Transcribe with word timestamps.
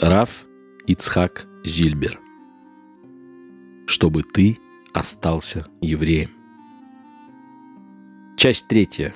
Раф 0.00 0.46
Ицхак 0.86 1.48
Зильбер. 1.64 2.20
Чтобы 3.88 4.22
ты 4.22 4.56
остался 4.94 5.66
евреем. 5.80 6.30
Часть 8.36 8.68
третья. 8.68 9.12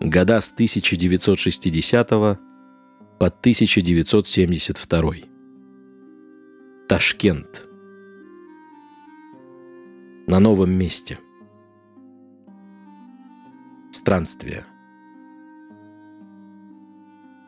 Года 0.00 0.38
с 0.38 0.52
1960 0.52 2.10
по 2.10 2.36
1972. 3.20 5.14
Ташкент. 6.86 7.66
На 10.26 10.40
новом 10.40 10.72
месте. 10.72 11.18
Странствие. 13.92 14.66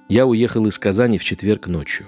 Я 0.09 0.27
уехал 0.27 0.67
из 0.67 0.79
Казани 0.79 1.19
в 1.19 1.25
четверг 1.25 1.67
ночью. 1.67 2.07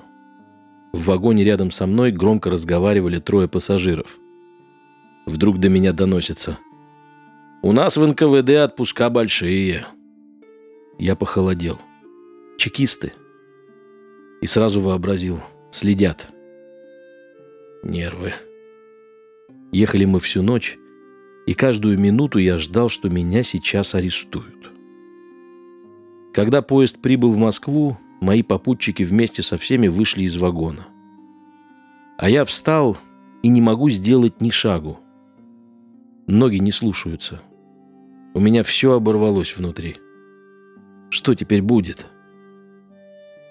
В 0.92 1.06
вагоне 1.06 1.44
рядом 1.44 1.70
со 1.70 1.86
мной 1.86 2.12
громко 2.12 2.50
разговаривали 2.50 3.18
трое 3.18 3.48
пассажиров. 3.48 4.18
Вдруг 5.26 5.58
до 5.58 5.68
меня 5.68 5.92
доносится. 5.92 6.58
«У 7.62 7.72
нас 7.72 7.96
в 7.96 8.06
НКВД 8.06 8.50
отпуска 8.50 9.10
большие». 9.10 9.84
Я 10.98 11.16
похолодел. 11.16 11.78
«Чекисты?» 12.58 13.12
И 14.40 14.46
сразу 14.46 14.80
вообразил. 14.80 15.42
Следят. 15.70 16.28
Нервы. 17.82 18.32
Ехали 19.72 20.04
мы 20.04 20.20
всю 20.20 20.42
ночь, 20.42 20.78
и 21.46 21.54
каждую 21.54 21.98
минуту 21.98 22.38
я 22.38 22.56
ждал, 22.56 22.88
что 22.88 23.10
меня 23.10 23.42
сейчас 23.42 23.94
арестуют. 23.94 24.70
Когда 26.36 26.60
поезд 26.60 27.00
прибыл 27.00 27.32
в 27.32 27.38
Москву, 27.38 27.96
мои 28.20 28.42
попутчики 28.42 29.02
вместе 29.04 29.42
со 29.42 29.56
всеми 29.56 29.88
вышли 29.88 30.24
из 30.24 30.36
вагона. 30.36 30.86
А 32.18 32.28
я 32.28 32.44
встал 32.44 32.98
и 33.42 33.48
не 33.48 33.62
могу 33.62 33.88
сделать 33.88 34.42
ни 34.42 34.50
шагу. 34.50 35.00
Ноги 36.26 36.56
не 36.56 36.72
слушаются. 36.72 37.40
У 38.34 38.40
меня 38.40 38.64
все 38.64 38.92
оборвалось 38.92 39.56
внутри. 39.56 39.96
Что 41.08 41.34
теперь 41.34 41.62
будет? 41.62 42.04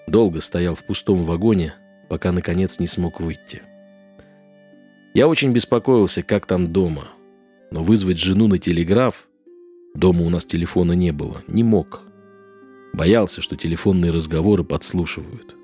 Долго 0.06 0.40
стоял 0.40 0.76
в 0.76 0.86
пустом 0.86 1.24
вагоне, 1.24 1.74
пока 2.08 2.30
наконец 2.30 2.78
не 2.78 2.86
смог 2.86 3.20
выйти. 3.20 3.62
Я 5.12 5.26
очень 5.26 5.50
беспокоился, 5.50 6.22
как 6.22 6.46
там 6.46 6.72
дома. 6.72 7.08
Но 7.72 7.82
вызвать 7.82 8.18
жену 8.18 8.46
на 8.46 8.58
телеграф, 8.58 9.26
дома 9.96 10.22
у 10.22 10.30
нас 10.30 10.44
телефона 10.44 10.92
не 10.92 11.10
было, 11.10 11.42
не 11.48 11.64
мог. 11.64 12.05
Боялся, 12.96 13.42
что 13.42 13.56
телефонные 13.56 14.10
разговоры 14.10 14.64
подслушивают. 14.64 15.54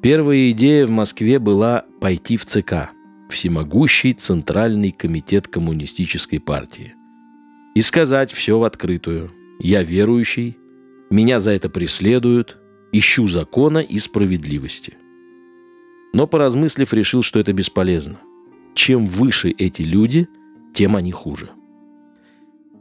Первая 0.00 0.50
идея 0.52 0.86
в 0.86 0.90
Москве 0.90 1.38
была 1.38 1.84
пойти 2.00 2.38
в 2.38 2.46
ЦК, 2.46 2.92
Всемогущий 3.28 4.14
Центральный 4.14 4.92
комитет 4.92 5.46
Коммунистической 5.46 6.40
партии, 6.40 6.94
и 7.74 7.82
сказать 7.82 8.32
все 8.32 8.58
в 8.58 8.64
открытую. 8.64 9.30
Я 9.58 9.82
верующий, 9.82 10.56
меня 11.10 11.38
за 11.38 11.50
это 11.50 11.68
преследуют, 11.68 12.56
ищу 12.92 13.26
закона 13.26 13.80
и 13.80 13.98
справедливости. 13.98 14.96
Но, 16.14 16.26
поразмыслив, 16.26 16.90
решил, 16.94 17.20
что 17.20 17.38
это 17.38 17.52
бесполезно. 17.52 18.20
Чем 18.74 19.06
выше 19.06 19.50
эти 19.50 19.82
люди, 19.82 20.28
тем 20.72 20.96
они 20.96 21.12
хуже. 21.12 21.50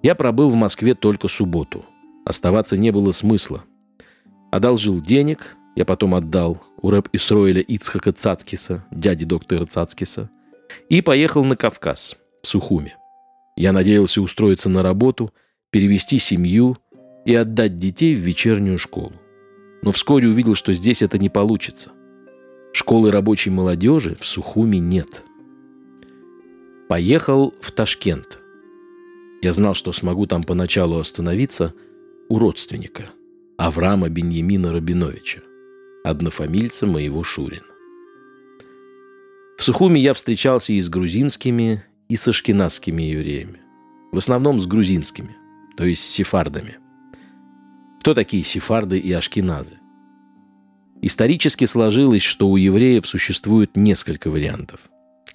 Я 0.04 0.16
пробыл 0.16 0.48
в 0.48 0.56
Москве 0.56 0.96
только 0.96 1.28
субботу– 1.28 1.86
Оставаться 2.30 2.78
не 2.78 2.92
было 2.92 3.12
смысла. 3.12 3.64
Одолжил 4.52 5.02
денег, 5.02 5.58
я 5.76 5.84
потом 5.84 6.14
отдал 6.14 6.62
у 6.80 6.92
рэп 6.92 7.10
Исроиля 7.12 7.62
Ицхака 7.62 8.14
Цацкиса, 8.14 8.86
дяди 8.92 9.26
доктора 9.26 9.66
Цацкиса, 9.66 10.30
и 10.90 11.02
поехал 11.02 11.44
на 11.44 11.56
Кавказ, 11.56 12.18
в 12.44 12.48
Сухуми. 12.48 12.96
Я 13.56 13.72
надеялся 13.72 14.22
устроиться 14.22 14.70
на 14.70 14.84
работу, 14.84 15.34
перевести 15.72 16.20
семью 16.20 16.78
и 17.26 17.34
отдать 17.34 17.78
детей 17.78 18.14
в 18.14 18.20
вечернюю 18.20 18.78
школу. 18.78 19.14
Но 19.82 19.92
вскоре 19.92 20.28
увидел, 20.28 20.54
что 20.54 20.72
здесь 20.72 21.02
это 21.02 21.18
не 21.18 21.30
получится. 21.30 21.90
Школы 22.74 23.10
рабочей 23.10 23.50
молодежи 23.50 24.16
в 24.20 24.26
Сухуми 24.28 24.78
нет. 24.78 25.24
Поехал 26.90 27.56
в 27.60 27.72
Ташкент. 27.72 28.38
Я 29.42 29.52
знал, 29.52 29.74
что 29.74 29.92
смогу 29.94 30.28
там 30.28 30.44
поначалу 30.44 31.00
остановиться– 31.00 31.74
у 32.30 32.38
родственника, 32.38 33.10
Авраама 33.58 34.08
Беньямина 34.08 34.72
Рабиновича, 34.72 35.42
однофамильца 36.04 36.86
моего 36.86 37.24
Шурина. 37.24 37.66
В 39.58 39.64
Сухуми 39.64 40.00
я 40.00 40.14
встречался 40.14 40.72
и 40.72 40.80
с 40.80 40.90
грузинскими, 40.90 41.84
и 42.08 42.16
с 42.16 42.28
ашкенадскими 42.28 43.02
евреями. 43.02 43.60
В 44.12 44.20
основном 44.20 44.62
с 44.62 44.68
грузинскими, 44.68 45.36
то 45.76 45.84
есть 45.84 46.04
с 46.04 46.08
сефардами. 46.08 46.78
Кто 48.00 48.14
такие 48.14 48.44
сефарды 48.44 49.00
и 49.00 49.12
ашкеназы? 49.12 49.80
Исторически 51.02 51.66
сложилось, 51.66 52.22
что 52.22 52.48
у 52.48 52.58
евреев 52.58 53.08
существует 53.08 53.76
несколько 53.76 54.30
вариантов. 54.30 54.82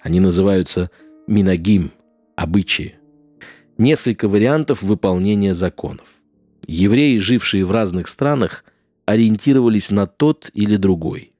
Они 0.01 0.19
называются 0.19 0.89
минагим– 1.27 1.91
обычаи. 2.35 2.95
Несколько 3.77 4.29
вариантов 4.29 4.81
выполнения 4.81 5.53
законов. 5.53 6.07
Евреи, 6.67 7.17
жившие 7.19 7.65
в 7.65 7.71
разных 7.71 8.07
странах, 8.07 8.63
ориентировались 9.05 9.91
на 9.91 10.05
тот 10.05 10.49
или 10.53 10.77
другой. 10.77 11.33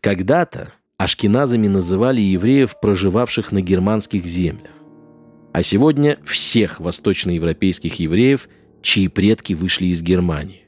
Когда-то 0.00 0.72
ашкеназами 0.96 1.66
называли 1.66 2.20
евреев, 2.20 2.78
проживавших 2.80 3.52
на 3.52 3.60
германских 3.60 4.26
землях. 4.26 4.70
А 5.52 5.62
сегодня 5.62 6.18
всех 6.24 6.80
восточноевропейских 6.80 7.94
евреев, 7.98 8.48
чьи 8.82 9.08
предки 9.08 9.54
вышли 9.54 9.86
из 9.86 10.02
Германии. 10.02 10.62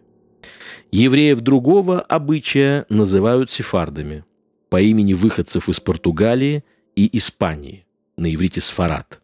Евреев 0.92 1.40
другого 1.40 2.00
обычая 2.00 2.86
называют 2.88 3.50
сефардами 3.50 4.24
по 4.68 4.80
имени 4.80 5.12
выходцев 5.12 5.68
из 5.68 5.80
Португалии 5.80 6.64
и 6.94 7.16
Испании, 7.18 7.84
на 8.16 8.32
иврите 8.32 8.60
сфарад, 8.60 9.20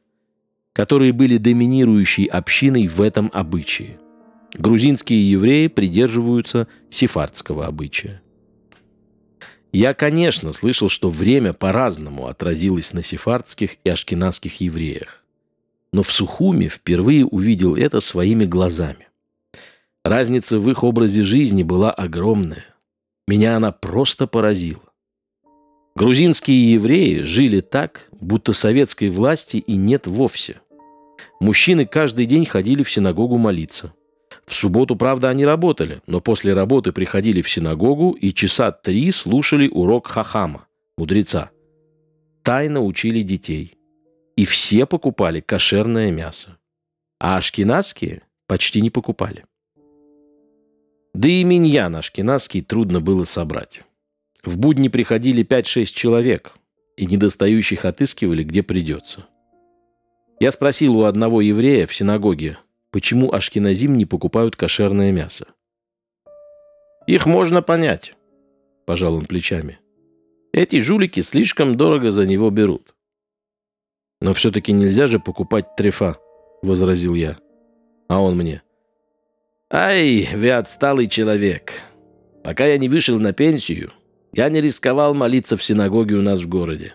которые 0.73 1.13
были 1.13 1.37
доминирующей 1.37 2.25
общиной 2.25 2.87
в 2.89 3.01
этом 3.01 3.31
обычае. 3.33 3.99
Грузинские 4.55 5.31
евреи 5.31 5.69
придерживаются 5.69 6.69
сефардского 6.91 7.67
обычая. 7.67 8.23
Я, 9.73 9.95
конечно, 9.95 10.53
слышал, 10.53 10.91
что 10.91 11.09
время 11.09 11.55
по-разному 11.55 12.27
отразилось 12.27 12.93
на 12.93 13.03
сефардских 13.03 13.77
и 13.85 13.89
ашкенадских 13.89 14.61
евреях. 14.61 15.25
Но 15.95 16.03
в 16.03 16.13
Сухуме 16.13 16.69
впервые 16.69 17.25
увидел 17.25 17.77
это 17.77 18.01
своими 18.01 18.45
глазами. 18.45 19.09
Разница 20.05 20.59
в 20.59 20.69
их 20.69 20.85
образе 20.85 21.23
жизни 21.23 21.63
была 21.63 21.91
огромная. 21.91 22.67
Меня 23.27 23.57
она 23.57 23.73
просто 23.73 24.27
поразила. 24.27 24.83
Грузинские 25.95 26.73
евреи 26.73 27.23
жили 27.23 27.61
так, 27.61 28.09
будто 28.21 28.53
советской 28.53 29.09
власти 29.09 29.59
и 29.59 29.77
нет 29.77 30.07
вовсе. 30.07 30.61
Мужчины 31.41 31.87
каждый 31.87 32.27
день 32.27 32.45
ходили 32.45 32.83
в 32.83 32.91
синагогу 32.91 33.39
молиться– 33.39 33.95
в 34.47 34.55
субботу, 34.55 34.97
правда, 34.97 35.31
они 35.31 35.45
работали, 35.45 36.03
но 36.07 36.21
после 36.21 36.53
работы 36.53 36.93
приходили 36.93 37.43
в 37.43 37.49
синагогу 37.49 38.13
и 38.13 38.33
часа 38.33 38.73
три 38.73 39.11
слушали 39.11 39.69
урок 39.69 40.09
Хахама, 40.09 40.67
мудреца. 40.97 41.51
Тайно 42.43 42.83
учили 42.83 43.23
детей. 43.23 43.79
И 44.37 44.45
все 44.45 44.87
покупали 44.87 45.41
кошерное 45.41 46.11
мясо. 46.11 46.59
А 47.21 47.37
ашкенадские 47.37 48.23
почти 48.47 48.81
не 48.81 48.91
покупали. 48.91 49.45
Да 51.15 51.29
и 51.29 51.45
миньян 51.45 51.95
ашкенадский 51.95 52.63
трудно 52.63 53.01
было 53.01 53.25
собрать. 53.25 53.83
В 54.43 54.59
будни 54.59 54.89
приходили 54.89 55.45
5-6 55.45 55.85
человек, 55.85 56.55
и 56.97 57.07
недостающих 57.07 57.85
отыскивали, 57.85 58.43
где 58.43 58.63
придется. 58.63 59.27
Я 60.41 60.51
спросил 60.51 60.97
у 60.97 61.05
одного 61.05 61.41
еврея 61.41 61.87
в 61.87 61.95
синагоге, 61.95 62.59
почему 62.93 63.33
ашкеназим 63.33 63.97
не 63.97 64.05
покупают 64.05 64.55
кошерное 64.55 65.11
мясо. 65.11 65.47
«Их 67.07 67.27
можно 67.27 67.63
понять»,– 67.63 68.15
пожал 68.87 69.15
он 69.15 69.27
плечами. 69.27 69.81
«Эти 70.53 70.81
жулики 70.81 71.21
слишком 71.21 71.77
дорого 71.77 72.11
за 72.11 72.27
него 72.27 72.51
берут». 72.51 72.95
«Но 74.21 74.35
все-таки 74.35 74.73
нельзя 74.73 75.09
же 75.09 75.19
покупать 75.19 75.75
трефа»,– 75.75 76.19
возразил 76.63 77.15
я. 77.15 77.39
А 78.09 78.21
он 78.21 78.37
мне. 78.37 78.63
«Ай, 79.71 80.29
вы 80.35 80.51
отсталый 80.51 81.09
человек. 81.09 81.73
Пока 82.45 82.67
я 82.67 82.79
не 82.79 82.89
вышел 82.89 83.19
на 83.19 83.33
пенсию, 83.33 83.91
я 84.33 84.49
не 84.49 84.61
рисковал 84.61 85.15
молиться 85.15 85.57
в 85.57 85.65
синагоге 85.65 86.17
у 86.17 86.23
нас 86.23 86.41
в 86.41 86.49
городе. 86.49 86.95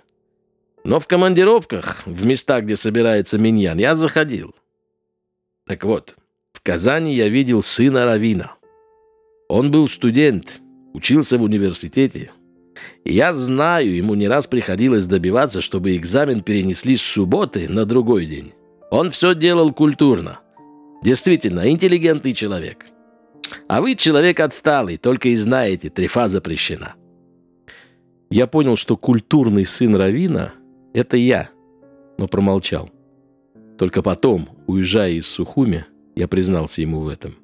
Но 0.84 1.00
в 1.00 1.08
командировках, 1.08 2.06
в 2.06 2.26
местах, 2.26 2.64
где 2.64 2.76
собирается 2.76 3.38
миньян, 3.38 3.78
я 3.78 3.96
заходил. 3.96 4.56
Так 5.68 5.84
вот, 5.84 6.16
в 6.54 6.62
Казани 6.62 7.14
я 7.14 7.28
видел 7.28 7.62
сына 7.62 8.06
Равина. 8.06 8.54
Он 9.50 9.72
был 9.72 9.88
студент, 9.88 10.62
учился 10.94 11.38
в 11.38 11.44
университете. 11.44 12.32
Я 13.04 13.34
знаю, 13.34 13.96
ему 13.96 14.16
не 14.16 14.28
раз 14.28 14.48
приходилось 14.48 15.08
добиваться, 15.08 15.62
чтобы 15.62 15.96
экзамен 15.96 16.42
перенесли 16.42 16.96
с 16.96 17.02
субботы 17.02 17.68
на 17.70 17.86
другой 17.86 18.26
день. 18.26 18.54
Он 18.92 19.12
все 19.12 19.36
делал 19.36 19.74
культурно. 19.74 20.40
Действительно, 21.04 21.70
интеллигентный 21.70 22.34
человек. 22.34 22.86
А 23.68 23.82
вы 23.82 23.96
человек 23.96 24.40
отсталый, 24.40 24.98
только 24.98 25.30
и 25.30 25.36
знаете, 25.36 25.90
трефа 25.90 26.28
запрещена. 26.28 26.96
Я 28.30 28.48
понял, 28.48 28.76
что 28.76 28.98
культурный 28.98 29.66
сын 29.66 29.96
Равина– 29.96 30.54
это 30.94 31.18
я, 31.18 31.50
но 32.18 32.28
промолчал. 32.28 32.90
Только 33.78 34.02
потом, 34.02 34.50
уезжая 34.66 35.12
из 35.12 35.28
Сухуми, 35.28 35.86
я 36.16 36.28
признался 36.28 36.82
ему 36.82 37.02
в 37.02 37.08
этом. 37.08 37.36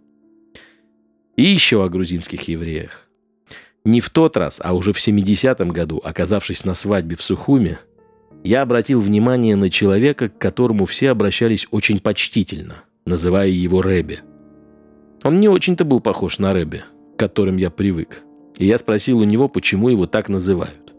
И 1.36 1.44
еще 1.44 1.84
о 1.84 1.90
грузинских 1.90 2.48
евреях. 2.48 3.08
Не 3.86 4.02
в 4.02 4.10
тот 4.10 4.38
раз, 4.38 4.62
а 4.64 4.74
уже 4.74 4.94
в 4.94 4.98
70-м 4.98 5.70
году, 5.70 6.02
оказавшись 6.04 6.66
на 6.66 6.74
свадьбе 6.74 7.16
в 7.16 7.22
Сухуме, 7.22 7.80
я 8.44 8.62
обратил 8.62 9.00
внимание 9.00 9.56
на 9.56 9.70
человека, 9.70 10.30
к 10.30 10.38
которому 10.38 10.86
все 10.86 11.12
обращались 11.12 11.68
очень 11.72 12.00
почтительно, 12.00 12.84
называя 13.06 13.50
его 13.50 13.82
Рэби. 13.82 14.20
Он 15.24 15.40
не 15.40 15.50
очень-то 15.50 15.86
был 15.86 16.00
похож 16.00 16.40
на 16.40 16.54
Рэби, 16.54 16.84
к 17.16 17.20
которым 17.20 17.58
я 17.58 17.70
привык. 17.70 18.24
И 18.58 18.66
я 18.66 18.78
спросил 18.78 19.20
у 19.20 19.24
него, 19.24 19.48
почему 19.48 19.90
его 19.90 20.08
так 20.08 20.30
называют. 20.30 20.94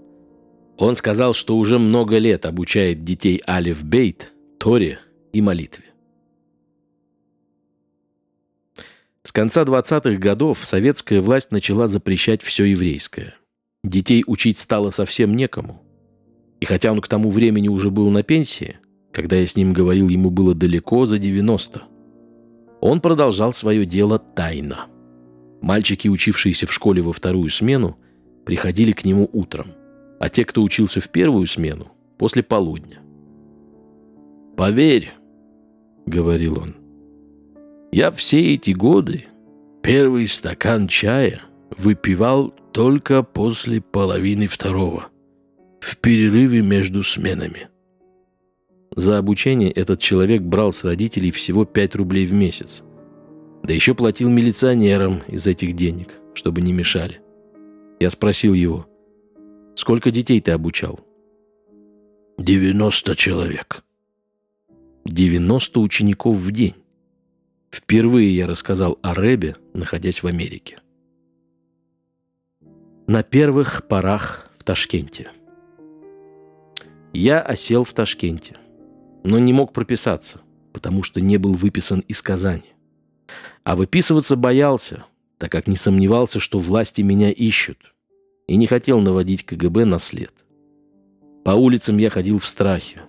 Он 0.76 0.96
сказал, 0.96 1.34
что 1.34 1.56
уже 1.56 1.78
много 1.78 2.18
лет 2.18 2.46
обучает 2.46 3.04
детей 3.04 3.42
Алиф 3.46 3.84
Бейт, 3.84 4.32
Торе 4.58 4.98
и 5.34 5.42
молитве. 5.42 5.84
С 9.24 9.32
конца 9.32 9.64
20-х 9.64 10.18
годов 10.18 10.64
советская 10.64 11.20
власть 11.20 11.50
начала 11.50 11.88
запрещать 11.88 12.42
все 12.42 12.64
еврейское. 12.64 13.34
Детей 13.82 14.22
учить 14.26 14.58
стало 14.58 14.90
совсем 14.90 15.34
некому. 15.34 15.82
И 16.60 16.66
хотя 16.66 16.92
он 16.92 17.00
к 17.00 17.08
тому 17.08 17.30
времени 17.30 17.68
уже 17.68 17.90
был 17.90 18.10
на 18.10 18.22
пенсии, 18.22 18.78
когда 19.12 19.36
я 19.36 19.46
с 19.46 19.56
ним 19.56 19.72
говорил, 19.72 20.08
ему 20.08 20.30
было 20.30 20.54
далеко 20.54 21.04
за 21.04 21.18
90, 21.18 21.82
он 22.80 23.00
продолжал 23.00 23.52
свое 23.52 23.84
дело 23.84 24.18
тайно. 24.18 24.86
Мальчики, 25.60 26.08
учившиеся 26.08 26.66
в 26.66 26.72
школе 26.72 27.02
во 27.02 27.12
вторую 27.12 27.48
смену, 27.48 27.98
приходили 28.44 28.92
к 28.92 29.04
нему 29.04 29.28
утром, 29.32 29.68
а 30.20 30.28
те, 30.28 30.44
кто 30.44 30.62
учился 30.62 31.00
в 31.00 31.08
первую 31.08 31.46
смену, 31.46 31.92
после 32.18 32.42
полудня. 32.42 33.00
«Поверь»,— 34.56 35.12
говорил 36.06 36.58
он,— 36.60 36.76
я 37.94 38.10
все 38.10 38.54
эти 38.54 38.72
годы 38.72 39.26
первый 39.80 40.26
стакан 40.26 40.88
чая 40.88 41.42
выпивал 41.78 42.52
только 42.72 43.22
после 43.22 43.80
половины 43.80 44.48
второго, 44.48 45.10
в 45.78 45.96
перерыве 45.98 46.60
между 46.60 47.04
сменами. 47.04 47.68
За 48.96 49.18
обучение 49.18 49.70
этот 49.70 50.00
человек 50.00 50.42
брал 50.42 50.72
с 50.72 50.82
родителей 50.82 51.30
всего 51.30 51.64
5 51.64 51.94
рублей 51.94 52.26
в 52.26 52.32
месяц. 52.32 52.82
Да 53.62 53.72
еще 53.72 53.94
платил 53.94 54.28
милиционерам 54.28 55.20
из 55.28 55.46
этих 55.46 55.74
денег, 55.74 56.14
чтобы 56.34 56.62
не 56.62 56.72
мешали. 56.72 57.20
Я 58.00 58.10
спросил 58.10 58.54
его, 58.54 58.88
сколько 59.76 60.10
детей 60.10 60.40
ты 60.40 60.50
обучал? 60.50 60.98
90 62.38 63.14
человек. 63.14 63.84
90 65.04 65.80
учеников 65.80 66.38
в 66.38 66.50
день. 66.50 66.74
Впервые 67.70 68.34
я 68.34 68.46
рассказал 68.46 68.98
о 69.02 69.14
Рэбе, 69.14 69.56
находясь 69.74 70.22
в 70.22 70.26
Америке. 70.26 70.80
На 73.06 73.22
первых 73.22 73.86
порах 73.86 74.50
в 74.58 74.64
Ташкенте. 74.64 75.30
Я 77.12 77.42
осел 77.42 77.84
в 77.84 77.92
Ташкенте, 77.92 78.56
но 79.24 79.38
не 79.38 79.52
мог 79.52 79.74
прописаться, 79.74 80.40
потому 80.72 81.02
что 81.02 81.20
не 81.20 81.36
был 81.36 81.52
выписан 81.52 82.00
из 82.08 82.22
Казани. 82.22 82.72
А 83.62 83.76
выписываться 83.76 84.36
боялся, 84.36 85.04
так 85.36 85.52
как 85.52 85.66
не 85.66 85.76
сомневался, 85.76 86.40
что 86.40 86.58
власти 86.58 87.02
меня 87.02 87.30
ищут, 87.30 87.94
и 88.46 88.56
не 88.56 88.66
хотел 88.66 89.00
наводить 89.00 89.44
КГБ 89.44 89.84
на 89.84 89.98
след. 89.98 90.32
По 91.44 91.50
улицам 91.50 91.98
я 91.98 92.08
ходил 92.08 92.38
в 92.38 92.48
страхе. 92.48 93.02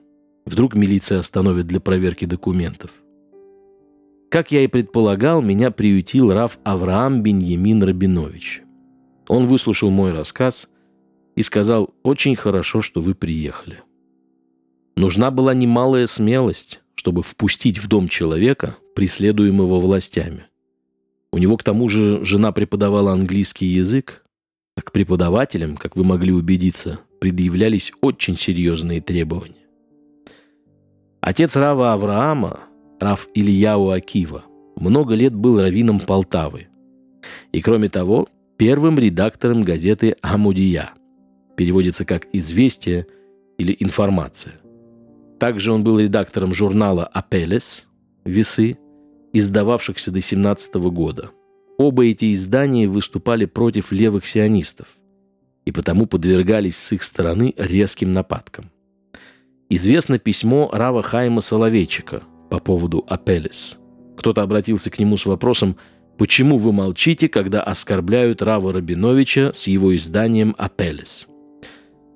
Вдруг 0.45 0.75
милиция 0.75 1.19
остановит 1.19 1.68
для 1.68 1.80
проверки 1.80 2.25
документов– 2.25 2.92
как 4.36 4.51
я 4.51 4.65
и 4.65 4.68
предполагал, 4.68 5.42
меня 5.42 5.71
приютил 5.71 6.33
Раф 6.33 6.59
Авраам 6.65 7.21
Беньямин 7.21 7.81
Рабинович. 7.81 8.63
Он 9.30 9.47
выслушал 9.47 9.89
мой 9.92 10.12
рассказ 10.12 10.68
и 11.38 11.42
сказал, 11.42 11.94
«Очень 12.03 12.36
хорошо, 12.36 12.81
что 12.81 13.00
вы 13.00 13.15
приехали». 13.15 13.80
Нужна 14.97 15.31
была 15.31 15.53
немалая 15.53 16.06
смелость, 16.06 16.81
чтобы 16.95 17.24
впустить 17.24 17.80
в 17.80 17.88
дом 17.88 18.09
человека, 18.09 18.75
преследуемого 18.94 19.80
властями. 19.80 20.47
У 21.31 21.38
него, 21.38 21.56
к 21.56 21.63
тому 21.63 21.88
же, 21.88 22.24
жена 22.25 22.51
преподавала 22.51 23.13
английский 23.13 23.68
язык, 23.68 24.25
а 24.75 24.81
к 24.81 24.92
преподавателям, 24.92 25.77
как 25.77 25.95
вы 25.95 26.03
могли 26.03 26.33
убедиться, 26.33 27.00
предъявлялись 27.21 27.94
очень 28.01 28.38
серьезные 28.38 29.00
требования. 29.00 29.64
Отец 31.25 31.56
Рава 31.56 31.94
Авраама, 31.94 32.60
Раф 33.00 33.27
Ильяу 33.33 33.89
Акива, 33.89 34.44
много 34.75 35.16
лет 35.16 35.33
был 35.33 35.60
раввином 35.60 36.00
Полтавы. 36.00 36.68
И 37.51 37.62
кроме 37.62 37.89
того, 37.89 38.30
первым 38.57 39.00
редактором 39.00 39.63
газеты 39.63 40.18
«Амудия». 40.22 40.92
Переводится 41.57 42.06
как 42.06 42.27
«Известие» 42.31 43.07
или 43.57 43.75
«Информация». 43.80 44.54
Также 45.39 45.72
он 45.72 45.83
был 45.83 45.98
редактором 45.98 46.54
журнала 46.54 47.06
«Апелес» 47.07 47.86
«Весы», 48.24 48.78
издававшихся 49.33 50.12
до 50.12 50.21
17 50.21 50.75
года. 50.75 51.31
Оба 51.80 52.06
эти 52.06 52.36
издания 52.36 52.88
выступали 52.88 53.45
против 53.45 53.92
левых 53.92 54.28
сионистов 54.28 54.89
и 55.66 55.71
потому 55.71 56.06
подвергались 56.06 56.78
с 56.78 56.92
их 56.92 57.01
стороны 57.01 57.56
резким 57.57 58.13
нападкам. 58.13 58.69
Известно 59.69 60.19
письмо 60.19 60.69
Рава 60.71 61.01
Хайма 61.01 61.41
Соловейчика– 61.41 62.23
по 62.50 62.59
поводу 62.59 63.03
Апелес. 63.07 63.77
Кто-то 64.17 64.41
обратился 64.41 64.89
к 64.89 65.00
нему 65.00 65.17
с 65.17 65.25
вопросом, 65.25 65.77
почему 66.17 66.57
вы 66.57 66.71
молчите, 66.71 67.27
когда 67.27 67.62
оскорбляют 67.62 68.41
Рава 68.41 68.71
Рабиновича 68.73 69.51
с 69.53 69.67
его 69.67 69.95
изданием 69.95 70.56
Апелес. 70.57 71.27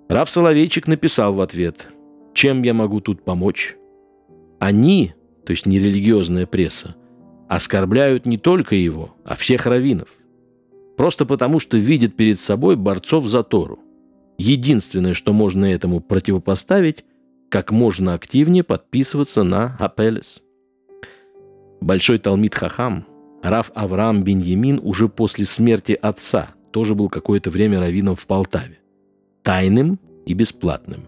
Рав 0.08 0.30
Соловейчик 0.30 0.88
написал 0.88 1.34
в 1.34 1.42
ответ, 1.42 1.90
чем 2.34 2.64
я 2.64 2.74
могу 2.74 3.02
тут 3.02 3.24
помочь? 3.24 3.76
Они, 4.60 5.14
то 5.46 5.52
есть 5.52 5.66
нерелигиозная 5.66 6.46
пресса, 6.46 6.96
оскорбляют 7.48 8.26
не 8.26 8.38
только 8.38 8.76
его, 8.76 9.16
а 9.26 9.36
всех 9.36 9.66
раввинов. 9.66 10.10
Просто 10.98 11.26
потому, 11.26 11.60
что 11.60 11.78
видят 11.78 12.16
перед 12.16 12.40
собой 12.40 12.76
борцов 12.76 13.26
за 13.26 13.44
Тору. 13.44 13.80
Единственное, 14.38 15.14
что 15.14 15.34
можно 15.34 15.66
этому 15.66 16.00
противопоставить, 16.00 17.04
как 17.50 17.72
можно 17.72 18.14
активнее 18.14 18.64
подписываться 18.64 19.44
на 19.44 19.76
Апелес. 19.80 20.44
Большой 21.82 22.20
Талмит 22.20 22.56
Хахам, 22.56 23.06
Раф 23.42 23.72
Авраам 23.74 24.24
Беньямин 24.24 24.80
уже 24.84 25.10
после 25.10 25.46
смерти 25.46 25.98
отца 26.00 26.50
тоже 26.72 26.94
был 26.94 27.10
какое-то 27.10 27.50
время 27.50 27.80
раввином 27.80 28.16
в 28.16 28.28
Полтаве. 28.28 28.78
Тайным 29.44 30.00
и 30.26 30.34
бесплатным. 30.34 31.08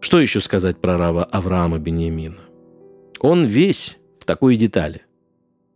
Что 0.00 0.20
еще 0.20 0.40
сказать 0.40 0.78
про 0.80 0.96
Рава 0.96 1.24
Авраама 1.24 1.78
Беньямина? 1.78 2.40
Он 3.20 3.44
весь 3.44 3.96
в 4.20 4.24
такой 4.24 4.56
детали. 4.56 5.02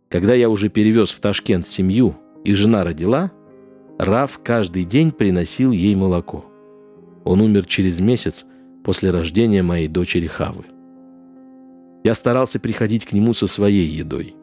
Когда 0.07 0.33
я 0.33 0.49
уже 0.49 0.69
перевез 0.69 1.11
в 1.11 1.19
Ташкент 1.19 1.67
семью, 1.67 2.15
и 2.43 2.53
жена 2.53 2.83
родила, 2.83 3.31
Рав 3.99 4.39
каждый 4.43 4.85
день 4.85 5.11
приносил 5.11 5.71
ей 5.71 5.93
молоко. 5.93 6.45
Он 7.25 7.41
умер 7.41 7.65
через 7.65 7.99
месяц– 7.99 8.45
после 8.83 9.09
рождения 9.11 9.63
моей 9.63 9.87
дочери 9.87 10.27
Хавы. 10.27 10.65
Я 12.03 12.13
старался 12.13 12.59
приходить 12.59 13.05
к 13.05 13.13
нему 13.13 13.33
со 13.33 13.47
своей 13.47 13.87
едой. 13.87 14.35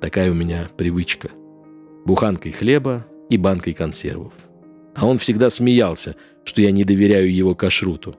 Такая 0.00 0.30
у 0.30 0.34
меня 0.34 0.68
привычка. 0.76 1.30
Буханкой 2.04 2.52
хлеба 2.52 3.06
и 3.30 3.36
банкой 3.36 3.72
консервов. 3.72 4.32
А 4.94 5.06
он 5.06 5.18
всегда 5.18 5.48
смеялся, 5.48 6.16
что 6.44 6.60
я 6.60 6.70
не 6.70 6.84
доверяю 6.84 7.32
его 7.32 7.54
кашруту. 7.54 8.16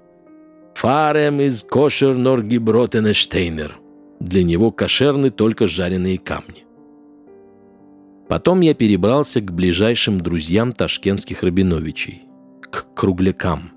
«Фарем 0.75 1.39
из 1.41 1.63
кошер 1.63 2.17
норгибротенештейнер». 2.17 3.79
Для 4.20 4.44
него 4.44 4.72
кошерны 4.72 5.29
только 5.29 5.67
жареные 5.67 6.17
камни. 6.17 6.65
Потом 8.27 8.62
я 8.62 8.74
перебрался 8.74 9.41
к 9.41 9.51
ближайшим 9.51 10.20
друзьям 10.20 10.72
ташкентских 10.72 11.44
Рабиновичей, 11.44 12.24
к 12.62 12.88
круглякам– 12.96 13.72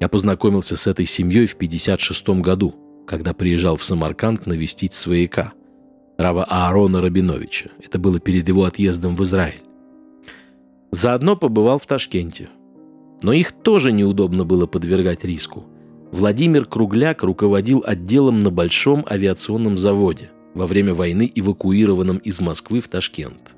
я 0.00 0.08
познакомился 0.08 0.76
с 0.76 0.86
этой 0.86 1.06
семьей 1.06 1.46
в 1.46 1.56
56 1.56 2.28
году, 2.40 2.74
когда 3.06 3.32
приезжал 3.32 3.76
в 3.76 3.84
Самарканд 3.84 4.46
навестить 4.46 4.94
свояка, 4.94 5.52
Рава 6.16 6.44
Аарона 6.44 7.00
Рабиновича. 7.00 7.70
Это 7.82 7.98
было 7.98 8.20
перед 8.20 8.46
его 8.48 8.64
отъездом 8.64 9.16
в 9.16 9.24
Израиль. 9.24 9.62
Заодно 10.90 11.36
побывал 11.36 11.78
в 11.78 11.86
Ташкенте. 11.86 12.48
Но 13.22 13.32
их 13.32 13.52
тоже 13.52 13.90
неудобно 13.90 14.44
было 14.44 14.66
подвергать 14.66 15.24
риску. 15.24 15.64
Владимир 16.12 16.66
Кругляк 16.66 17.22
руководил 17.22 17.82
отделом 17.84 18.42
на 18.42 18.50
большом 18.50 19.04
авиационном 19.10 19.76
заводе, 19.76 20.30
во 20.54 20.66
время 20.66 20.94
войны 20.94 21.30
эвакуированном 21.34 22.18
из 22.18 22.40
Москвы 22.40 22.80
в 22.80 22.88
Ташкент. 22.88 23.54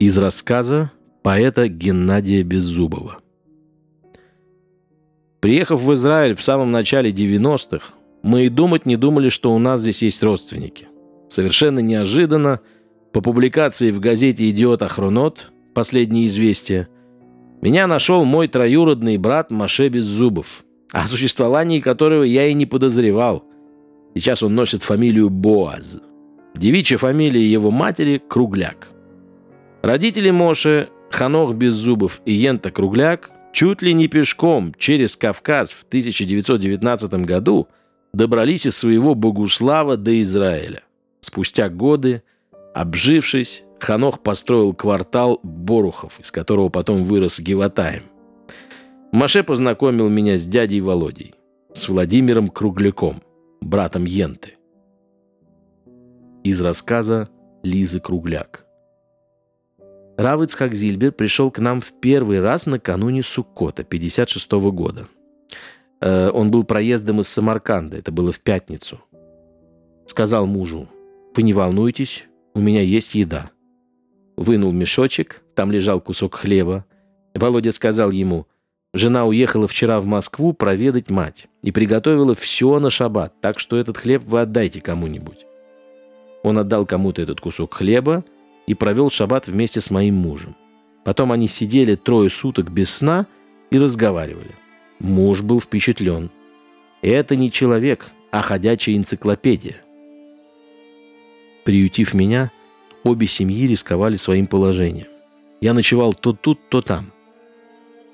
Из 0.00 0.18
рассказа 0.18 0.90
поэта 1.22 1.68
Геннадия 1.68 2.42
Беззубова. 2.42 3.18
Приехав 5.40 5.80
в 5.80 5.92
Израиль 5.94 6.34
в 6.34 6.42
самом 6.42 6.70
начале 6.70 7.10
90-х, 7.10 7.94
мы 8.22 8.44
и 8.44 8.48
думать 8.50 8.84
не 8.84 8.96
думали, 8.96 9.30
что 9.30 9.54
у 9.54 9.58
нас 9.58 9.80
здесь 9.80 10.02
есть 10.02 10.22
родственники. 10.22 10.88
Совершенно 11.28 11.78
неожиданно, 11.78 12.60
по 13.12 13.22
публикации 13.22 13.90
в 13.90 14.00
газете 14.00 14.50
«Идиот 14.50 14.82
Ахронот» 14.82 15.50
«Последние 15.74 16.26
известия», 16.26 16.88
меня 17.62 17.86
нашел 17.86 18.24
мой 18.24 18.48
троюродный 18.48 19.16
брат 19.16 19.50
Маше 19.50 19.88
Беззубов, 19.88 20.64
о 20.92 21.06
существовании 21.06 21.80
которого 21.80 22.22
я 22.22 22.46
и 22.46 22.54
не 22.54 22.66
подозревал. 22.66 23.44
Сейчас 24.14 24.42
он 24.42 24.54
носит 24.54 24.82
фамилию 24.82 25.30
Боаз. 25.30 26.00
Девичья 26.54 26.98
фамилия 26.98 27.44
его 27.44 27.70
матери– 27.70 28.20
Кругляк. 28.28 28.88
Родители 29.82 30.30
Моше, 30.30 30.88
Ханох 31.10 31.54
Беззубов 31.54 32.20
и 32.24 32.32
Ента 32.32 32.70
Кругляк, 32.70 33.30
чуть 33.52 33.82
ли 33.82 33.94
не 33.94 34.08
пешком 34.08 34.74
через 34.78 35.16
Кавказ 35.16 35.70
в 35.72 35.84
1919 35.84 37.12
году 37.24 37.68
добрались 38.12 38.66
из 38.66 38.76
своего 38.76 39.14
Богуслава 39.14 39.96
до 39.96 40.20
Израиля. 40.22 40.82
Спустя 41.20 41.68
годы, 41.68 42.22
обжившись, 42.74 43.64
Ханох 43.78 44.22
построил 44.22 44.74
квартал 44.74 45.40
Борухов, 45.42 46.20
из 46.20 46.30
которого 46.30 46.68
потом 46.68 47.04
вырос 47.04 47.40
Геватаем. 47.40 48.04
Маше 49.12 49.42
познакомил 49.42 50.08
меня 50.08 50.36
с 50.36 50.46
дядей 50.46 50.80
Володей, 50.80 51.34
с 51.74 51.88
Владимиром 51.88 52.48
Кругляком, 52.48 53.22
братом 53.60 54.04
Йенты. 54.04 54.54
Из 56.44 56.60
рассказа 56.60 57.28
Лизы 57.62 58.00
Кругляк. 58.00 58.69
Рав 60.20 60.42
Ицхак 60.42 60.74
Зильбер 60.74 61.12
пришел 61.12 61.50
к 61.50 61.60
нам 61.60 61.80
в 61.80 61.92
первый 61.98 62.42
раз 62.42 62.66
накануне 62.66 63.22
Суккота 63.22 63.84
56 63.84 64.52
года. 64.70 65.08
Э, 66.02 66.28
он 66.28 66.50
был 66.50 66.64
проездом 66.64 67.22
из 67.22 67.28
Самарканда, 67.28 67.96
это 67.96 68.12
было 68.12 68.30
в 68.30 68.38
пятницу. 68.40 69.00
Сказал 70.04 70.44
мужу, 70.44 70.90
вы 71.34 71.42
не 71.42 71.54
волнуйтесь, 71.54 72.24
у 72.52 72.60
меня 72.60 72.82
есть 72.82 73.14
еда. 73.14 73.50
Вынул 74.36 74.72
мешочек, 74.72 75.42
там 75.54 75.72
лежал 75.72 76.02
кусок 76.02 76.34
хлеба. 76.34 76.84
Володя 77.34 77.72
сказал 77.72 78.10
ему, 78.10 78.46
жена 78.92 79.24
уехала 79.24 79.66
вчера 79.66 80.02
в 80.02 80.04
Москву 80.04 80.52
проведать 80.52 81.08
мать 81.08 81.48
и 81.62 81.72
приготовила 81.72 82.34
все 82.34 82.78
на 82.78 82.90
шаббат, 82.90 83.40
так 83.40 83.58
что 83.58 83.78
этот 83.78 83.96
хлеб 83.96 84.22
вы 84.26 84.42
отдайте 84.42 84.82
кому-нибудь. 84.82 85.46
Он 86.42 86.58
отдал 86.58 86.84
кому-то 86.84 87.22
этот 87.22 87.40
кусок 87.40 87.72
хлеба 87.72 88.22
и 88.66 88.74
провел 88.74 89.10
шаббат 89.10 89.48
вместе 89.48 89.80
с 89.80 89.90
моим 89.90 90.16
мужем. 90.16 90.56
Потом 91.04 91.32
они 91.32 91.48
сидели 91.48 91.94
трое 91.94 92.30
суток 92.30 92.70
без 92.70 92.90
сна 92.90 93.26
и 93.70 93.78
разговаривали. 93.78 94.54
Муж 94.98 95.42
был 95.42 95.60
впечатлен. 95.60 96.30
Это 97.02 97.36
не 97.36 97.50
человек, 97.50 98.10
а 98.30 98.42
ходячая 98.42 98.96
энциклопедия. 98.96 99.76
Приютив 101.64 102.14
меня, 102.14 102.50
обе 103.02 103.26
семьи 103.26 103.66
рисковали 103.66 104.16
своим 104.16 104.46
положением. 104.46 105.08
Я 105.60 105.74
ночевал 105.74 106.14
то 106.14 106.32
тут, 106.32 106.68
то 106.68 106.80
там. 106.82 107.12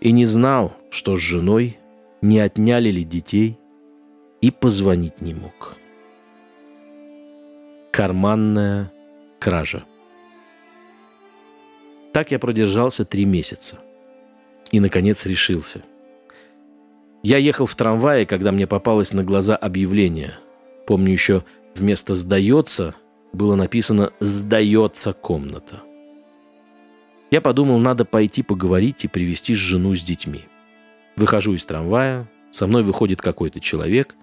И 0.00 0.12
не 0.12 0.26
знал, 0.26 0.76
что 0.90 1.16
с 1.16 1.20
женой, 1.20 1.78
не 2.22 2.38
отняли 2.38 2.90
ли 2.90 3.04
детей, 3.04 3.58
и 4.40 4.50
позвонить 4.50 5.20
не 5.20 5.34
мог. 5.34 5.76
Карманная 7.92 8.92
кража. 9.38 9.84
Так 12.16 12.30
я 12.30 12.38
продержался 12.38 13.04
три 13.04 13.26
месяца. 13.26 13.78
И, 14.72 14.80
наконец, 14.80 15.26
решился. 15.26 15.82
Я 17.22 17.36
ехал 17.36 17.66
в 17.66 17.74
трамвае, 17.74 18.24
когда 18.24 18.52
мне 18.52 18.66
попалось 18.66 19.12
на 19.12 19.22
глаза 19.22 19.54
объявление. 19.54 20.38
Помню 20.86 21.12
еще, 21.12 21.44
вместо 21.74 22.14
«сдается» 22.14 22.94
было 23.34 23.54
написано 23.54 24.14
«Сдается 24.18 25.12
комната». 25.12 25.82
Я 27.30 27.42
подумал, 27.42 27.78
надо 27.80 28.06
пойти 28.06 28.42
поговорить 28.42 29.04
и 29.04 29.08
привести 29.08 29.54
жену 29.54 29.94
с 29.94 30.02
детьми. 30.02 30.46
Выхожу 31.16 31.52
из 31.52 31.66
трамвая, 31.66 32.30
со 32.50 32.66
мной 32.66 32.82
выходит 32.82 33.20
какой-то 33.20 33.60
человек 33.60 34.14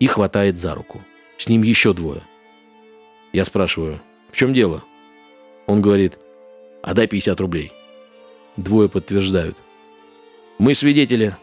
и 0.00 0.06
хватает 0.06 0.56
за 0.56 0.74
руку. 0.74 1.02
С 1.36 1.50
ним 1.50 1.64
еще 1.64 1.92
двое. 1.92 2.22
Я 3.34 3.44
спрашиваю, 3.44 4.00
в 4.30 4.36
чем 4.38 4.54
дело? 4.54 4.82
Он 5.66 5.82
говорит, 5.82 6.18
отдай 6.86 7.06
50 7.06 7.38
рублей. 7.40 7.72
Двое 8.56 8.88
подтверждают. 8.88 9.58
Мы 10.58 10.74
свидетели. 10.74 11.36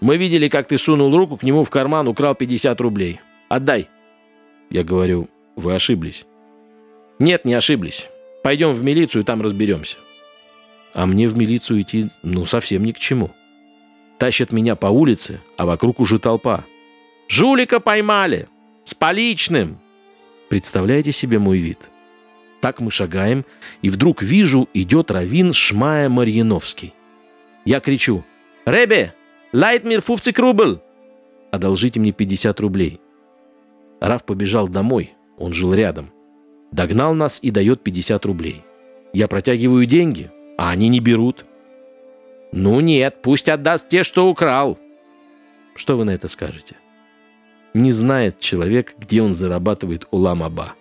Мы 0.00 0.16
видели, 0.16 0.48
как 0.48 0.68
ты 0.68 0.78
сунул 0.78 1.14
руку 1.14 1.36
к 1.36 1.42
нему 1.42 1.64
в 1.64 1.70
карман, 1.70 2.08
украл 2.08 2.34
50 2.34 2.80
рублей. 2.80 3.20
Отдай. 3.48 3.88
Я 4.70 4.84
говорю, 4.84 5.28
вы 5.56 5.74
ошиблись. 5.74 6.24
Нет, 7.18 7.44
не 7.44 7.54
ошиблись. 7.54 8.06
Пойдем 8.42 8.72
в 8.72 8.82
милицию, 8.82 9.24
там 9.24 9.42
разберемся. 9.42 9.98
А 10.94 11.06
мне 11.06 11.28
в 11.28 11.36
милицию 11.36 11.82
идти, 11.82 12.10
ну, 12.22 12.46
совсем 12.46 12.84
ни 12.84 12.92
к 12.92 12.98
чему. 12.98 13.30
Тащат 14.18 14.52
меня 14.52 14.76
по 14.76 14.86
улице, 14.86 15.40
а 15.56 15.66
вокруг 15.66 16.00
уже 16.00 16.18
толпа. 16.18 16.64
«Жулика 17.28 17.80
поймали! 17.80 18.48
С 18.84 18.94
поличным!» 18.94 19.78
Представляете 20.48 21.10
себе 21.10 21.38
мой 21.38 21.58
вид? 21.58 21.90
Так 22.64 22.80
мы 22.80 22.90
шагаем, 22.90 23.44
и 23.82 23.90
вдруг 23.90 24.22
вижу, 24.22 24.70
идет 24.72 25.10
Равин 25.10 25.52
Шмая 25.52 26.08
Марьяновский. 26.08 26.94
Я 27.66 27.78
кричу 27.78 28.24
«Ребе, 28.64 29.12
лайт 29.52 29.84
мир 29.84 30.00
50 30.00 30.38
рубль!» 30.38 30.80
«Одолжите 31.50 32.00
мне 32.00 32.12
50 32.12 32.58
рублей». 32.60 33.02
Рав 34.00 34.24
побежал 34.24 34.66
домой, 34.66 35.12
он 35.36 35.52
жил 35.52 35.74
рядом. 35.74 36.10
Догнал 36.72 37.12
нас 37.12 37.38
и 37.42 37.50
дает 37.50 37.82
50 37.82 38.24
рублей. 38.24 38.64
Я 39.12 39.28
протягиваю 39.28 39.84
деньги, 39.84 40.30
а 40.56 40.70
они 40.70 40.88
не 40.88 41.00
берут. 41.00 41.44
Ну 42.50 42.80
нет, 42.80 43.20
пусть 43.20 43.50
отдаст 43.50 43.90
те, 43.90 44.02
что 44.02 44.26
украл. 44.26 44.78
Что 45.74 45.98
вы 45.98 46.06
на 46.06 46.12
это 46.12 46.28
скажете? 46.28 46.76
Не 47.74 47.92
знает 47.92 48.40
человек, 48.40 48.94
где 48.98 49.20
он 49.20 49.34
зарабатывает 49.34 50.08
улам-аба. 50.10 50.76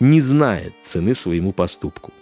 Не 0.00 0.20
знает 0.20 0.74
цены 0.82 1.14
своему 1.14 1.52
поступку. 1.52 2.12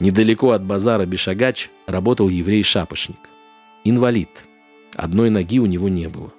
Недалеко 0.00 0.50
от 0.50 0.64
базара 0.64 1.06
Бешагач 1.06 1.70
работал 1.86 2.28
еврей-шапошник. 2.28 3.18
Инвалид. 3.84 4.30
Одной 4.94 5.30
ноги 5.30 5.58
у 5.58 5.66
него 5.66 5.88
не 5.88 6.08
было. 6.08 6.32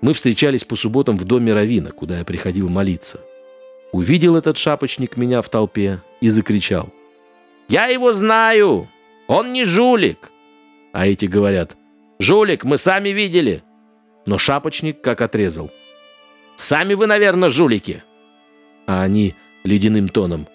Мы 0.00 0.12
встречались 0.12 0.64
по 0.64 0.76
субботам 0.76 1.16
в 1.16 1.24
доме 1.24 1.52
Равина, 1.52 1.90
куда 1.90 2.18
я 2.18 2.24
приходил 2.24 2.68
молиться– 2.68 3.20
Увидел 3.92 4.36
этот 4.36 4.58
шапочник 4.58 5.16
меня 5.16 5.40
в 5.40 5.48
толпе 5.48 6.02
и 6.20 6.28
закричал. 6.28 6.92
«Я 7.68 7.86
его 7.86 8.12
знаю! 8.12 8.90
Он 9.26 9.52
не 9.54 9.64
жулик!» 9.64 10.30
А 10.92 11.06
эти 11.06 11.24
говорят. 11.24 11.76
«Жулик, 12.18 12.64
мы 12.64 12.78
сами 12.78 13.10
видели!» 13.10 13.62
Но 14.26 14.36
шапочник 14.36 15.00
как 15.00 15.20
отрезал. 15.20 15.70
«Сами 16.56 16.92
вы, 16.92 17.06
наверное, 17.06 17.48
жулики!» 17.48 18.02
А 18.86 19.02
они 19.02 19.34
ледяным 19.66 20.08
тоном. 20.08 20.46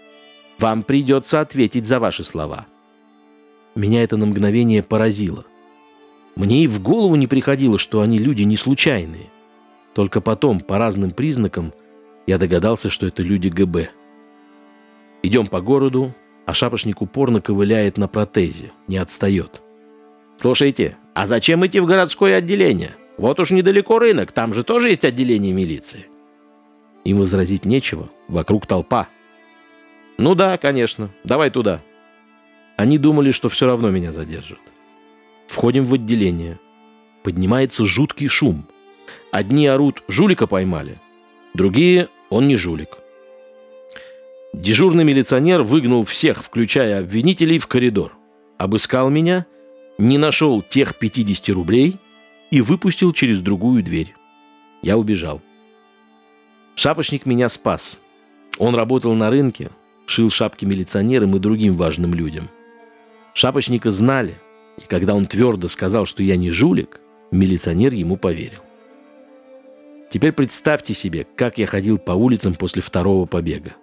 «Вам 0.58 0.84
придется 0.84 1.42
ответить 1.42 1.86
за 1.86 2.00
ваши 2.00 2.24
слова». 2.24 2.66
Меня 3.76 4.04
это 4.04 4.18
на 4.18 4.26
мгновение 4.26 4.84
поразило. 4.84 5.46
Мне 6.36 6.64
и 6.64 6.68
в 6.68 6.82
голову 6.82 7.16
не 7.16 7.28
приходило, 7.28 7.78
что 7.78 8.02
они 8.02 8.18
люди 8.18 8.44
не 8.44 8.58
случайные. 8.58 9.30
Только 9.94 10.22
потом, 10.22 10.60
по 10.60 10.78
разным 10.78 11.12
признакам, 11.12 11.74
я 12.28 12.38
догадался, 12.38 12.90
что 12.90 13.06
это 13.06 13.24
люди 13.24 13.48
ГБ. 13.48 13.90
Идем 15.24 15.48
по 15.48 15.62
городу, 15.62 16.14
а 16.46 16.54
шапошник 16.54 17.02
упорно 17.02 17.42
ковыляет 17.42 17.98
на 17.98 18.08
протезе, 18.08 18.72
не 18.88 18.98
отстает. 18.98 19.62
«Слушайте, 20.38 20.98
а 21.14 21.28
зачем 21.28 21.66
идти 21.66 21.80
в 21.80 21.86
городское 21.86 22.38
отделение? 22.38 22.96
Вот 23.18 23.40
уж 23.40 23.52
недалеко 23.52 24.00
рынок, 24.00 24.32
там 24.32 24.54
же 24.54 24.64
тоже 24.64 24.90
есть 24.90 25.06
отделение 25.06 25.54
милиции». 25.54 26.08
Им 27.04 27.20
возразить 27.20 27.66
нечего, 27.66 28.10
вокруг 28.28 28.68
толпа. 28.68 29.08
«Ну 30.18 30.36
да, 30.36 30.58
конечно, 30.58 31.10
давай 31.24 31.50
туда». 31.50 31.82
Они 32.78 32.98
думали, 32.98 33.32
что 33.32 33.50
все 33.50 33.66
равно 33.66 33.90
меня 33.90 34.12
задержат. 34.12 34.60
Входим 35.48 35.84
в 35.84 35.94
отделение. 35.94 36.60
Поднимается 37.24 37.86
жуткий 37.86 38.28
шум. 38.28 38.66
Одни 39.32 39.68
орут 39.68 40.04
«жулика 40.08 40.48
поймали», 40.48 41.00
Другие– 41.54 42.08
он 42.30 42.48
не 42.48 42.56
жулик. 42.56 42.98
Дежурный 44.54 45.04
милиционер 45.04 45.64
выгнал 45.64 46.04
всех, 46.04 46.44
включая 46.44 47.00
обвинителей, 47.00 47.60
в 47.60 47.68
коридор. 47.68 48.14
обыскал 48.58 49.10
меня, 49.10 49.46
не 49.98 50.18
нашел 50.18 50.62
тех 50.62 50.96
50 50.98 51.50
рублей 51.50 51.98
и 52.52 52.62
выпустил 52.62 53.12
через 53.12 53.42
другую 53.42 53.84
дверь. 53.84 54.14
Я 54.82 54.98
убежал. 54.98 55.42
Шапочник 56.76 57.26
меня 57.26 57.50
спас. 57.50 58.00
Он 58.58 58.76
работал 58.76 59.14
на 59.14 59.30
рынке, 59.30 59.70
шил 60.06 60.30
шапки 60.30 60.66
милиционерам 60.66 61.36
и 61.36 61.40
другим 61.40 61.76
важным 61.76 62.14
людям. 62.14 62.50
Шапочника 63.34 63.92
знали, 63.92 64.38
и 64.78 64.82
когда 64.88 65.16
он 65.16 65.26
твердо 65.26 65.68
сказал, 65.68 66.06
что 66.06 66.24
я 66.24 66.38
не 66.38 66.52
жулик, 66.52 67.00
милиционер 67.32 67.94
ему 67.94 68.18
поверил. 68.18 68.62
Теперь 70.10 70.34
представьте 70.34 70.94
себе, 70.94 71.26
как 71.36 71.58
я 71.58 71.66
ходил 71.66 71.98
по 71.98 72.12
улицам 72.12 72.56
после 72.56 72.82
второго 72.82 73.26
побега. 73.26 73.76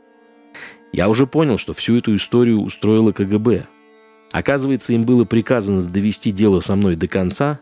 Я 0.93 1.09
уже 1.09 1.27
понял, 1.27 1.57
что 1.59 1.73
всю 1.73 1.97
эту 1.97 2.15
историю 2.15 2.61
устроило 2.61 3.13
КГБ. 3.13 3.67
Оказывается, 4.33 4.93
им 4.93 5.05
было 5.05 5.25
приказано 5.25 5.83
довести 5.85 6.31
дело 6.31 6.61
со 6.61 6.77
мной 6.77 6.97
до 6.97 7.09
конца. 7.09 7.61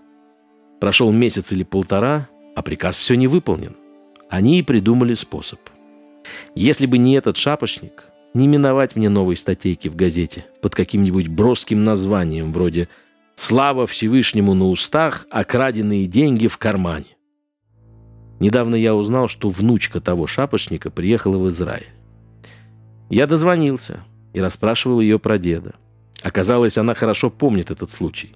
Прошел 0.80 1.12
месяц 1.12 1.52
или 1.52 1.62
полтора, 1.62 2.28
а 2.56 2.62
приказ 2.62 2.96
все 2.96 3.14
не 3.14 3.28
выполнен. 3.28 3.76
Они 4.28 4.58
и 4.58 4.62
придумали 4.62 5.14
способ. 5.14 5.60
Если 6.54 6.86
бы 6.86 6.98
не 6.98 7.14
этот 7.14 7.36
шапочник, 7.36 8.04
не 8.34 8.48
миновать 8.48 8.96
мне 8.96 9.08
новой 9.08 9.36
статейки 9.36 9.88
в 9.88 9.96
газете 9.96 10.46
под 10.60 10.74
каким-нибудь 10.74 11.28
броским 11.28 11.84
названием 11.84 12.52
вроде 12.52 12.88
«Слава 13.34 13.86
Всевышнему 13.86 14.54
на 14.54 14.68
устах, 14.68 15.26
а 15.30 15.44
краденные 15.44 16.06
деньги 16.06 16.46
в 16.46 16.58
кармане». 16.58 17.16
Недавно 18.40 18.74
я 18.74 18.94
узнал, 18.94 19.28
что 19.28 19.48
внучка 19.48 20.00
того 20.00 20.26
шапочника 20.26 20.90
приехала 20.90 21.38
в 21.38 21.48
Израиль. 21.48 21.88
Я 23.08 23.26
дозвонился 23.26 24.00
и 24.34 24.40
расспрашивал 24.40 25.00
ее 25.00 25.18
про 25.18 25.38
деда. 25.38 25.74
Оказалось, 26.22 26.76
она 26.76 26.94
хорошо 26.94 27.30
помнит 27.30 27.70
этот 27.70 27.90
случай. 27.90 28.34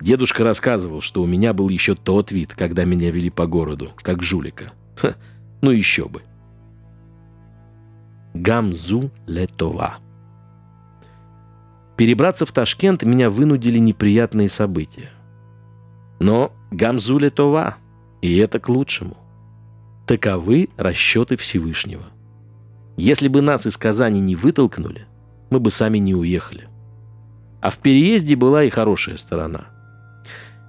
Дедушка 0.00 0.44
рассказывал, 0.44 1.00
что 1.00 1.22
у 1.22 1.26
меня 1.26 1.52
был 1.52 1.68
еще 1.68 1.94
тот 1.94 2.30
вид, 2.30 2.54
когда 2.54 2.84
меня 2.84 3.10
вели 3.10 3.28
по 3.28 3.46
городу, 3.46 3.90
как 3.96 4.22
жулика. 4.22 4.72
Ха, 4.96 5.16
ну 5.60 5.70
еще 5.70 6.08
бы. 6.08 6.22
Гамзу 8.34 9.10
Летова. 9.26 9.96
Перебраться 11.96 12.44
в 12.46 12.52
Ташкент 12.52 13.04
меня 13.04 13.30
вынудили 13.30 13.78
неприятные 13.78 14.48
события. 14.48 15.10
Но 16.18 16.52
Гамзу 16.70 17.18
Летова, 17.18 17.76
и 18.22 18.36
это 18.38 18.58
к 18.58 18.68
лучшему. 18.68 19.16
Таковы 20.06 20.68
расчеты 20.76 21.36
Всевышнего. 21.36 22.04
Если 22.96 23.28
бы 23.28 23.42
нас 23.42 23.66
из 23.66 23.76
Казани 23.76 24.20
не 24.20 24.36
вытолкнули, 24.36 25.06
мы 25.50 25.60
бы 25.60 25.70
сами 25.70 25.98
не 25.98 26.14
уехали. 26.14 26.68
А 27.60 27.70
в 27.70 27.78
переезде 27.78 28.36
была 28.36 28.64
и 28.64 28.70
хорошая 28.70 29.16
сторона. 29.16 29.66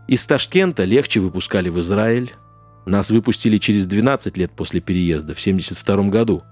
Из 0.07 0.25
Ташкента 0.25 0.83
легче 0.83 1.19
выпускали 1.19 1.69
в 1.69 1.79
Израиль. 1.79 2.31
Нас 2.85 3.09
выпустили 3.09 3.57
через 3.57 3.87
12 3.87 4.37
лет 4.37 4.51
после 4.51 4.79
переезда, 4.79 5.33
в 5.33 5.39
1972 5.39 6.09
году. 6.09 6.43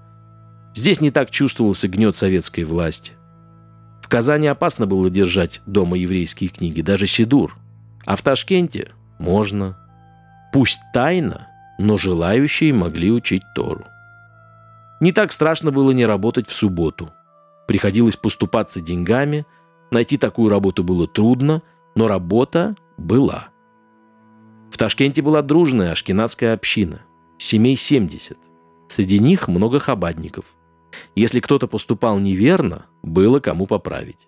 Здесь 0.74 1.00
не 1.00 1.10
так 1.10 1.30
чувствовался 1.30 1.86
гнет 1.86 2.16
советской 2.16 2.64
власти. 2.64 3.12
В 4.02 4.08
Казани 4.08 4.48
опасно 4.48 4.86
было 4.86 5.08
держать 5.08 5.62
дома 5.66 5.96
еврейские 5.96 6.50
книги, 6.50 6.82
даже 6.82 7.06
Сидур. 7.06 7.56
А 8.04 8.16
в 8.16 8.22
Ташкенте 8.22 8.90
можно. 9.18 9.78
Пусть 10.52 10.80
тайно, 10.92 11.48
но 11.78 11.96
желающие 11.96 12.72
могли 12.72 13.10
учить 13.10 13.42
Тору. 13.54 13.84
Не 15.00 15.12
так 15.12 15.32
страшно 15.32 15.70
было 15.70 15.92
не 15.92 16.06
работать 16.06 16.48
в 16.48 16.54
субботу. 16.54 17.12
Приходилось 17.66 18.16
поступаться 18.16 18.80
деньгами, 18.80 19.46
найти 19.90 20.18
такую 20.18 20.50
работу 20.50 20.84
было 20.84 21.06
трудно, 21.06 21.62
но 21.94 22.08
работа 22.08 22.74
была. 22.98 23.48
В 24.74 24.76
Ташкенте 24.76 25.22
была 25.22 25.40
дружная 25.40 25.92
ашкенадская 25.92 26.52
община, 26.52 27.02
семей 27.38 27.76
70. 27.76 28.36
Среди 28.88 29.20
них 29.20 29.46
много 29.46 29.78
хабадников. 29.78 30.46
Если 31.14 31.38
кто-то 31.38 31.68
поступал 31.68 32.18
неверно, 32.18 32.86
было 33.00 33.38
кому 33.38 33.68
поправить. 33.68 34.26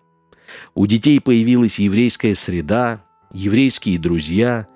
У 0.77 0.87
детей 0.87 1.21
появилась 1.21 1.81
еврейская 1.81 2.37
среда, 2.37 3.05
еврейские 3.33 3.99
друзья, 3.99 4.69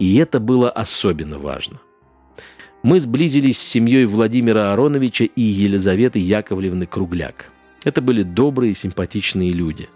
и 0.00 0.16
это 0.16 0.40
было 0.40 0.68
особенно 0.68 1.38
важно– 1.38 1.80
мы 2.82 2.98
сблизились 2.98 3.58
с 3.58 3.62
семьей 3.62 4.06
Владимира 4.06 4.72
Ароновича 4.72 5.24
и 5.24 5.40
Елизаветы 5.40 6.18
Яковлевны 6.18 6.86
Кругляк. 6.86 7.52
Это 7.84 8.02
были 8.02 8.24
добрые, 8.24 8.74
симпатичные 8.74 9.50
люди. 9.52 9.88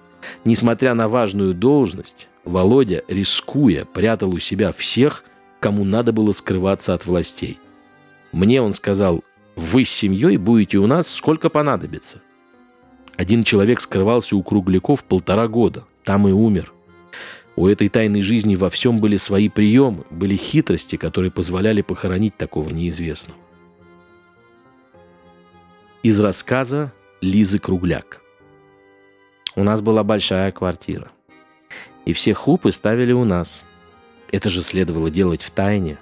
Несмотря 0.44 0.94
на 0.94 1.08
важную 1.08 1.52
должность, 1.52 2.28
Володя, 2.46 3.02
рискуя, 3.08 3.84
прятал 3.84 4.32
у 4.32 4.38
себя 4.38 4.70
всех, 4.70 5.24
кому 5.58 5.84
надо 5.84 6.12
было 6.12 6.30
скрываться 6.30 6.94
от 6.94 7.04
властей. 7.04 7.58
Мне 8.30 8.62
он 8.62 8.72
сказал, 8.72 9.24
вы 9.56 9.84
с 9.84 9.90
семьей 9.90 10.36
будете 10.36 10.78
у 10.78 10.86
нас 10.86 11.08
сколько 11.08 11.50
понадобится. 11.50 12.22
Один 13.16 13.42
человек 13.42 13.80
скрывался 13.80 14.36
у 14.36 14.42
Кругляков 14.44 15.02
полтора 15.02 15.48
года, 15.48 15.86
там 16.04 16.28
и 16.28 16.32
умер. 16.32 16.72
У 17.56 17.66
этой 17.66 17.88
тайной 17.88 18.22
жизни 18.22 18.54
во 18.54 18.70
всем 18.70 19.00
были 19.00 19.16
свои 19.16 19.48
приемы, 19.48 20.04
были 20.10 20.36
хитрости, 20.36 20.96
которые 20.96 21.32
позволяли 21.32 21.82
похоронить 21.82 22.36
такого 22.36 22.70
неизвестного. 22.70 23.40
Из 26.04 26.20
рассказа 26.20 26.92
Лизы 27.20 27.58
Кругляк. 27.58 28.22
У 29.56 29.64
нас 29.64 29.80
была 29.80 30.04
большая 30.04 30.52
квартира. 30.52 31.10
И 32.06 32.12
все 32.12 32.32
хупы 32.32 32.70
ставили 32.70 33.12
у 33.12 33.24
нас. 33.24 33.64
Это 34.32 34.48
же 34.48 34.62
следовало 34.62 35.10
делать 35.10 35.42
в 35.42 35.50
тайне. 35.50 35.98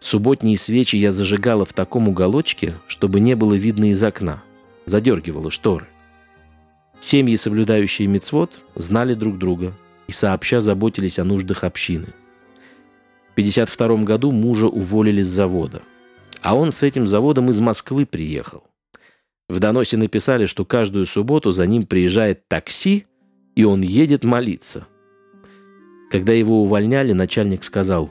Субботние 0.00 0.56
свечи 0.56 0.96
я 0.96 1.12
зажигала 1.12 1.64
в 1.64 1.72
таком 1.72 2.08
уголочке, 2.08 2.74
чтобы 2.86 3.20
не 3.20 3.34
было 3.34 3.54
видно 3.54 3.90
из 3.90 4.02
окна. 4.02 4.42
Задергивала 4.86 5.50
шторы. 5.50 5.86
Семьи, 6.98 7.36
соблюдающие 7.36 8.08
мицвод, 8.08 8.64
знали 8.76 9.14
друг 9.14 9.38
друга, 9.38 9.74
и 10.06 10.12
сообща 10.12 10.60
заботились 10.60 11.18
о 11.18 11.24
нуждах 11.24 11.64
общины. 11.64 12.08
В 13.30 13.32
1952 13.32 14.04
году 14.04 14.30
мужа 14.30 14.66
уволили 14.66 15.22
с 15.22 15.28
завода, 15.28 15.82
а 16.42 16.54
он 16.54 16.70
с 16.70 16.82
этим 16.82 17.06
заводом 17.06 17.50
из 17.50 17.58
Москвы 17.60 18.06
приехал. 18.06 18.64
В 19.48 19.58
доносе 19.58 19.96
написали, 19.96 20.46
что 20.46 20.64
каждую 20.64 21.06
субботу 21.06 21.50
за 21.50 21.66
ним 21.66 21.86
приезжает 21.86 22.46
такси, 22.46 23.06
и 23.56 23.64
он 23.64 23.82
едет 23.82 24.24
молиться. 24.24 24.86
Когда 26.12 26.32
его 26.32 26.62
увольняли, 26.62 27.12
начальник 27.12 27.64
сказал, 27.64 28.10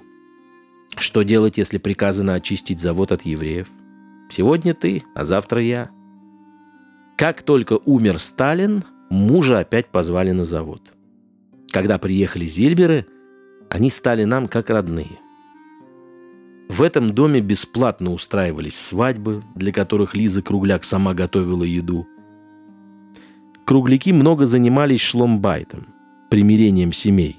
что 0.97 1.21
делать, 1.21 1.57
если 1.57 1.77
приказано 1.77 2.33
очистить 2.33 2.81
завод 2.81 3.13
от 3.13 3.21
евреев? 3.21 3.69
Сегодня 4.29 4.73
ты, 4.73 5.03
а 5.15 5.23
завтра 5.23 5.61
я. 5.61 5.89
Как 7.15 7.43
только 7.43 7.79
умер 7.85 8.17
Сталин, 8.17 8.83
мужа 9.09 9.59
опять 9.59 9.87
позвали 9.87 10.31
на 10.31 10.43
завод– 10.43 10.81
когда 11.71 11.97
приехали 11.97 12.45
Зильберы, 12.45 13.05
они 13.69 13.89
стали 13.89 14.25
нам 14.25 14.49
как 14.49 14.69
родные. 14.69 15.19
В 16.67 16.81
этом 16.81 17.13
доме 17.13 17.39
бесплатно 17.39 18.11
устраивались 18.11 18.77
свадьбы, 18.77 19.41
для 19.55 19.71
которых 19.71 20.15
Лиза 20.15 20.41
Кругляк 20.41 20.83
сама 20.83 21.13
готовила 21.13 21.63
еду. 21.63 22.05
Кругляки 23.65 24.11
много 24.11 24.45
занимались 24.45 24.99
шломбайтом, 25.01 25.87
примирением 26.29 26.91
семей. 26.91 27.37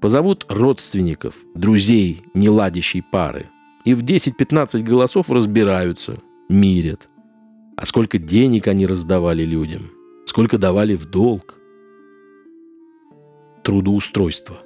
Позовут 0.00 0.46
родственников, 0.48 1.36
друзей 1.54 2.24
неладящей 2.34 3.02
пары, 3.02 3.50
и 3.84 3.94
в 3.94 4.04
10-15 4.04 4.82
голосов 4.82 5.30
разбираются, 5.30 6.18
мирят. 6.48 7.08
А 7.76 7.86
сколько 7.86 8.18
денег 8.18 8.68
они 8.68 8.86
раздавали 8.86 9.44
людям, 9.44 9.90
сколько 10.26 10.58
давали 10.58 10.94
в 10.94 11.06
долг 11.06 11.58
трудоустройства. 13.62 14.58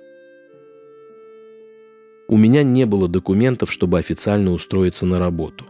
У 2.29 2.37
меня 2.37 2.63
не 2.63 2.87
было 2.87 3.09
документов, 3.09 3.71
чтобы 3.71 3.99
официально 3.99 4.53
устроиться 4.53 5.05
на 5.07 5.19
работу. 5.19 5.67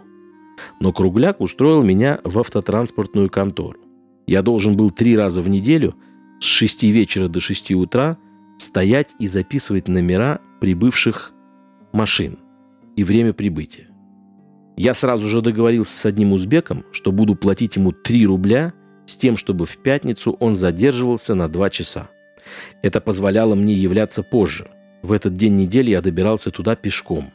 Но 0.81 0.92
Кругляк 0.92 1.40
устроил 1.40 1.83
меня 1.83 2.20
в 2.24 2.38
автотранспортную 2.38 3.31
контору. 3.31 3.81
Я 4.26 4.42
должен 4.42 4.76
был 4.76 4.90
три 4.90 5.16
раза 5.16 5.40
в 5.40 5.48
неделю 5.48 5.94
с 6.40 6.44
6 6.44 6.85
вечера 6.85 7.28
до 7.28 7.40
6 7.40 7.72
утра 7.72 8.18
стоять 8.62 9.14
и 9.18 9.27
записывать 9.27 9.88
номера 9.88 10.40
прибывших 10.61 11.33
машин 11.92 12.38
и 12.96 13.05
время 13.05 13.33
прибытия. 13.33 13.88
Я 14.77 14.94
сразу 14.94 15.27
же 15.27 15.42
договорился 15.42 15.96
с 15.96 16.07
одним 16.07 16.33
узбеком, 16.33 16.85
что 16.92 17.12
буду 17.12 17.35
платить 17.35 17.77
ему 17.77 17.92
3 17.92 18.27
рубля 18.27 18.72
с 19.07 19.16
тем, 19.16 19.37
чтобы 19.37 19.66
в 19.66 19.77
пятницу 19.77 20.37
он 20.40 20.57
задерживался 20.57 21.35
на 21.35 21.48
2 21.48 21.70
часа. 21.70 22.09
Это 22.83 23.01
позволяло 23.01 23.55
мне 23.55 23.75
являться 23.75 24.22
позже. 24.22 24.70
В 25.03 25.12
этот 25.12 25.35
день 25.35 25.57
недели 25.57 25.90
я 25.90 26.01
добирался 26.01 26.51
туда 26.51 26.77
пешком. 26.77 27.33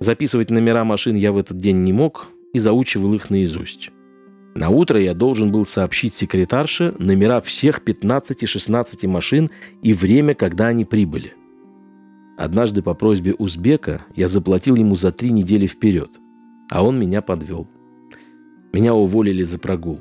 Записывать 0.00 0.50
номера 0.50 0.84
машин 0.84 1.16
я 1.16 1.32
в 1.32 1.38
этот 1.38 1.58
день 1.58 1.82
не 1.82 1.92
мог 1.92 2.28
и 2.54 2.58
заучивал 2.58 3.12
их 3.14 3.30
наизусть. 3.30 3.90
На 4.54 4.70
утро 4.70 5.00
я 5.00 5.14
должен 5.14 5.52
был 5.52 5.64
сообщить 5.64 6.14
секретарше 6.14 6.94
номера 6.98 7.40
всех 7.40 7.80
15-16 7.84 9.06
машин 9.06 9.50
и 9.82 9.92
время, 9.92 10.34
когда 10.34 10.68
они 10.68 10.84
прибыли. 10.84 11.34
Однажды 12.36 12.82
по 12.82 12.94
просьбе 12.94 13.34
узбека 13.34 14.04
я 14.14 14.28
заплатил 14.28 14.76
ему 14.76 14.96
за 14.96 15.12
три 15.12 15.30
недели 15.30 15.66
вперед, 15.66 16.10
а 16.70 16.84
он 16.84 16.98
меня 16.98 17.20
подвел. 17.20 17.66
Меня 18.72 18.94
уволили 18.94 19.42
за 19.42 19.58
прогул. 19.58 20.00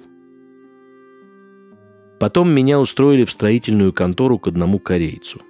Потом 2.19 2.51
меня 2.51 2.79
устроили 2.79 3.23
в 3.23 3.31
строительную 3.31 3.93
контору 3.93 4.39
к 4.39 4.47
одному 4.47 4.79
корейцу. 4.79 5.41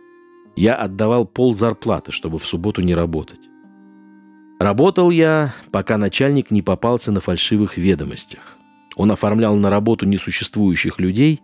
Я 0.56 0.76
отдавал 0.76 1.26
пол 1.26 1.56
зарплаты, 1.56 2.12
чтобы 2.12 2.40
в 2.40 2.46
субботу 2.46 2.82
не 2.82 2.96
работать. 2.96 3.40
Работал 4.60 5.12
я, 5.12 5.54
пока 5.72 5.98
начальник 5.98 6.52
не 6.52 6.62
попался 6.62 7.12
на 7.12 7.22
фальшивых 7.22 7.78
ведомостях. 7.78 8.57
Он 8.98 9.12
оформлял 9.12 9.56
на 9.56 9.70
работу 9.70 10.08
несуществующих 10.08 11.00
людей 11.00 11.42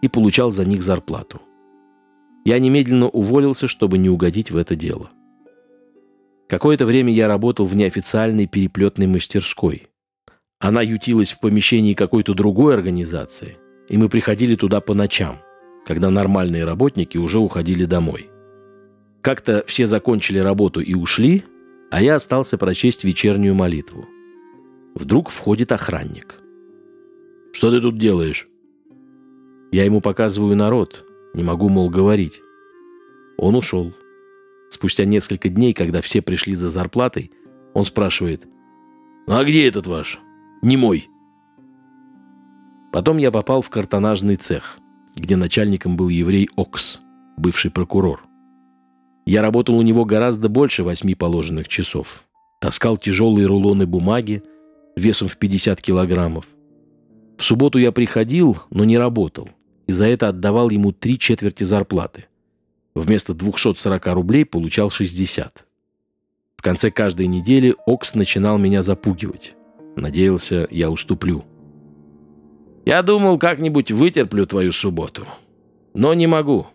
и 0.00 0.08
получал 0.08 0.52
за 0.52 0.64
них 0.64 0.82
зарплату. 0.82 1.42
Я 2.44 2.58
немедленно 2.60 3.08
уволился, 3.08 3.66
чтобы 3.66 3.98
не 3.98 4.08
угодить 4.08 4.52
в 4.52 4.56
это 4.56 4.76
дело. 4.76 5.10
Какое-то 6.48 6.86
время 6.86 7.12
я 7.12 7.26
работал 7.26 7.66
в 7.66 7.74
неофициальной 7.74 8.46
переплетной 8.46 9.08
мастерской. 9.08 9.88
Она 10.60 10.82
ютилась 10.82 11.32
в 11.32 11.40
помещении 11.40 11.94
какой-то 11.94 12.32
другой 12.32 12.74
организации, 12.74 13.56
и 13.88 13.96
мы 13.96 14.08
приходили 14.08 14.54
туда 14.54 14.80
по 14.80 14.94
ночам, 14.94 15.38
когда 15.84 16.10
нормальные 16.10 16.64
работники 16.64 17.18
уже 17.18 17.40
уходили 17.40 17.86
домой. 17.86 18.30
Как-то 19.20 19.64
все 19.66 19.86
закончили 19.86 20.38
работу 20.38 20.80
и 20.80 20.94
ушли, 20.94 21.44
а 21.90 22.00
я 22.02 22.16
остался 22.16 22.56
прочесть 22.56 23.02
вечернюю 23.02 23.54
молитву. 23.54 24.06
Вдруг 24.94 25.30
входит 25.30 25.72
охранник– 25.72 26.36
что 27.54 27.70
ты 27.70 27.80
тут 27.80 27.96
делаешь?» 27.96 28.48
Я 29.72 29.84
ему 29.84 30.00
показываю 30.00 30.54
народ, 30.54 31.04
не 31.34 31.42
могу, 31.42 31.68
мол, 31.68 31.88
говорить. 31.88 32.40
Он 33.38 33.56
ушел. 33.56 33.92
Спустя 34.68 35.04
несколько 35.04 35.48
дней, 35.48 35.72
когда 35.72 36.00
все 36.00 36.22
пришли 36.22 36.54
за 36.54 36.68
зарплатой, 36.68 37.32
он 37.72 37.84
спрашивает, 37.84 38.46
«А 39.26 39.42
где 39.42 39.66
этот 39.66 39.86
ваш? 39.86 40.20
Не 40.62 40.76
мой». 40.76 41.08
Потом 42.92 43.18
я 43.18 43.32
попал 43.32 43.62
в 43.62 43.70
картонажный 43.70 44.36
цех, 44.36 44.78
где 45.16 45.36
начальником 45.36 45.96
был 45.96 46.08
еврей 46.08 46.48
Окс, 46.54 47.00
бывший 47.36 47.70
прокурор. 47.70 48.22
Я 49.26 49.42
работал 49.42 49.76
у 49.76 49.82
него 49.82 50.04
гораздо 50.04 50.48
больше 50.48 50.84
восьми 50.84 51.14
положенных 51.14 51.66
часов. 51.66 52.24
Таскал 52.60 52.96
тяжелые 52.96 53.46
рулоны 53.46 53.86
бумаги 53.86 54.42
весом 54.96 55.28
в 55.28 55.36
50 55.36 55.80
килограммов, 55.82 56.46
в 57.36 57.42
субботу 57.44 57.78
я 57.78 57.92
приходил, 57.92 58.58
но 58.70 58.84
не 58.84 58.98
работал, 58.98 59.48
и 59.86 59.92
за 59.92 60.06
это 60.06 60.28
отдавал 60.28 60.70
ему 60.70 60.92
три 60.92 61.18
четверти 61.18 61.64
зарплаты. 61.64 62.26
Вместо 62.94 63.34
240 63.34 64.06
рублей 64.08 64.44
получал 64.44 64.90
60. 64.90 65.66
В 66.56 66.62
конце 66.62 66.90
каждой 66.90 67.26
недели 67.26 67.74
Окс 67.86 68.14
начинал 68.14 68.56
меня 68.56 68.82
запугивать. 68.82 69.54
Надеялся, 69.96 70.66
я 70.70 70.90
уступлю. 70.90 71.44
«Я 72.84 73.02
думал, 73.02 73.38
как-нибудь 73.38 73.90
вытерплю 73.90 74.46
твою 74.46 74.72
субботу. 74.72 75.26
Но 75.94 76.12
не 76.14 76.26
могу. 76.26 76.66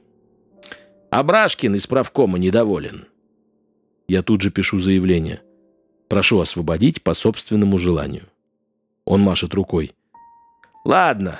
Абрашкин 1.11 1.75
из 1.75 1.87
правкома 1.87 2.39
недоволен». 2.39 3.05
Я 4.07 4.23
тут 4.23 4.41
же 4.41 4.49
пишу 4.49 4.79
заявление. 4.79 5.41
Прошу 6.07 6.39
освободить 6.39 7.03
по 7.03 7.13
собственному 7.13 7.77
желанию. 7.77 8.23
Он 9.05 9.21
машет 9.21 9.53
рукой. 9.53 9.93
Ладно, 10.89 11.37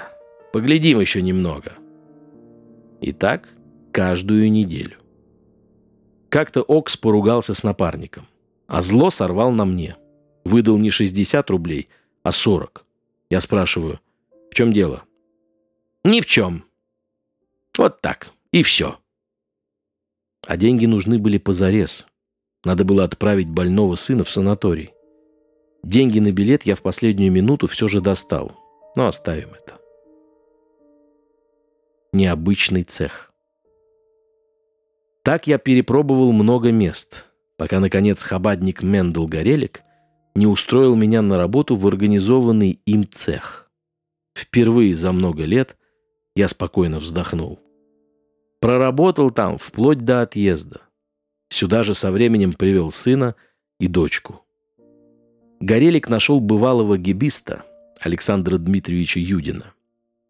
поглядим 0.54 1.00
еще 1.00 1.24
немного. 1.24 1.74
И 3.02 3.12
так 3.12 3.50
каждую 3.92 4.52
неделю. 4.52 4.98
Как-то 6.30 6.62
Окс 6.62 6.96
поругался 6.96 7.56
с 7.56 7.64
напарником, 7.64 8.28
а 8.68 8.84
зло 8.84 9.10
сорвал 9.10 9.50
на 9.50 9.66
мне. 9.66 9.96
Выдал 10.46 10.78
не 10.78 10.92
60 10.92 11.50
рублей, 11.50 11.90
а 12.22 12.32
40. 12.32 12.86
Я 13.32 13.42
спрашиваю, 13.42 14.00
в 14.52 14.54
чем 14.54 14.72
дело? 14.72 15.02
Ни 16.04 16.22
в 16.22 16.28
чем. 16.28 16.66
Вот 17.76 18.02
так, 18.02 18.30
и 18.52 18.62
все. 18.62 19.00
А 20.46 20.58
деньги 20.58 20.86
нужны 20.86 21.18
были 21.18 21.40
позарез. 21.40 22.06
Надо 22.64 22.86
было 22.86 23.04
отправить 23.04 23.50
больного 23.50 23.96
сына 23.96 24.24
в 24.24 24.30
санаторий. 24.30 24.92
Деньги 25.82 26.20
на 26.20 26.32
билет 26.32 26.68
я 26.68 26.76
в 26.76 26.84
последнюю 26.84 27.32
минуту 27.32 27.66
все 27.66 27.88
же 27.88 28.00
достал. 28.00 28.69
Но 28.96 29.08
оставим 29.08 29.50
это. 29.54 29.80
Необычный 32.12 32.84
цех. 32.84 33.32
Так 35.24 35.48
я 35.48 35.58
перепробовал 35.58 36.32
много 36.32 36.72
мест, 36.72 37.26
пока, 37.58 37.80
наконец, 37.80 38.24
хабадник 38.24 38.82
Мендел 38.82 39.28
Горелик 39.28 39.84
не 40.36 40.48
устроил 40.48 40.96
меня 40.96 41.22
на 41.22 41.38
работу 41.38 41.76
в 41.76 41.86
организованный 41.86 42.80
им 42.86 43.08
цех. 43.10 43.70
Впервые 44.36 44.94
за 44.96 45.12
много 45.12 45.44
лет 45.44 45.78
я 46.36 46.48
спокойно 46.48 47.00
вздохнул. 47.00 47.60
Проработал 48.62 49.32
там 49.32 49.58
вплоть 49.58 50.00
до 50.00 50.22
отъезда. 50.22 50.82
Сюда 51.50 51.84
же 51.84 51.94
со 51.94 52.12
временем 52.12 52.54
привел 52.54 52.92
сына 52.92 53.36
и 53.80 53.88
дочку. 53.88 54.46
Горелик 55.60 56.10
нашел 56.10 56.40
бывалого 56.40 56.98
гибиста, 56.98 57.64
Александра 58.00 58.58
Дмитриевича 58.58 59.20
Юдина. 59.20 59.74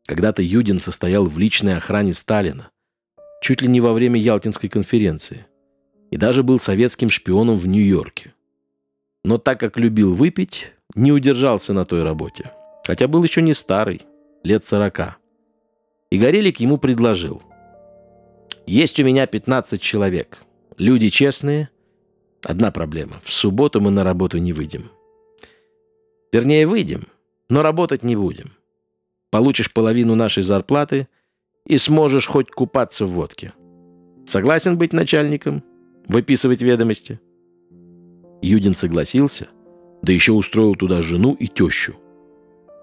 Когда-то 0.07 0.41
Юдин 0.41 0.79
состоял 0.79 1.25
в 1.25 1.37
личной 1.37 1.77
охране 1.77 2.13
Сталина, 2.13 2.71
чуть 3.43 3.61
ли 3.61 3.67
не 3.67 3.79
во 3.79 3.93
время 3.93 4.19
Ялтинской 4.19 4.69
конференции, 4.69 5.45
и 6.09 6.17
даже 6.17 6.41
был 6.41 6.57
советским 6.57 7.11
шпионом 7.11 7.57
в 7.57 7.67
Нью-Йорке. 7.67 8.33
Но 9.23 9.37
так 9.37 9.59
как 9.59 9.77
любил 9.77 10.15
выпить, 10.15 10.71
не 10.95 11.11
удержался 11.11 11.73
на 11.73 11.85
той 11.85 12.01
работе, 12.01 12.51
хотя 12.87 13.07
был 13.07 13.23
еще 13.23 13.43
не 13.43 13.53
старый, 13.53 14.01
лет 14.43 14.65
сорока. 14.65 15.17
И 16.09 16.17
Горелик 16.17 16.59
ему 16.59 16.79
предложил. 16.79 17.43
«Есть 18.65 18.99
у 18.99 19.03
меня 19.03 19.27
15 19.27 19.79
человек. 19.79 20.39
Люди 20.79 21.09
честные. 21.09 21.69
Одна 22.41 22.71
проблема. 22.71 23.19
В 23.23 23.31
субботу 23.31 23.79
мы 23.79 23.91
на 23.91 24.03
работу 24.03 24.39
не 24.39 24.53
выйдем. 24.53 24.89
Вернее, 26.31 26.65
выйдем, 26.65 27.07
но 27.49 27.61
работать 27.61 28.03
не 28.03 28.15
будем. 28.15 28.51
Получишь 29.31 29.71
половину 29.71 30.15
нашей 30.15 30.43
зарплаты 30.43 31.07
и 31.65 31.77
сможешь 31.77 32.27
хоть 32.27 32.49
купаться 32.51 33.05
в 33.05 33.11
водке. 33.11 33.53
Согласен 34.25 34.77
быть 34.77 34.93
начальником? 34.93 35.63
Выписывать 36.07 36.61
ведомости?» 36.61 37.19
Юдин 38.41 38.73
согласился, 38.73 39.47
да 40.01 40.13
еще 40.13 40.31
устроил 40.31 40.75
туда 40.75 41.01
жену 41.01 41.33
и 41.33 41.47
тещу. 41.47 41.95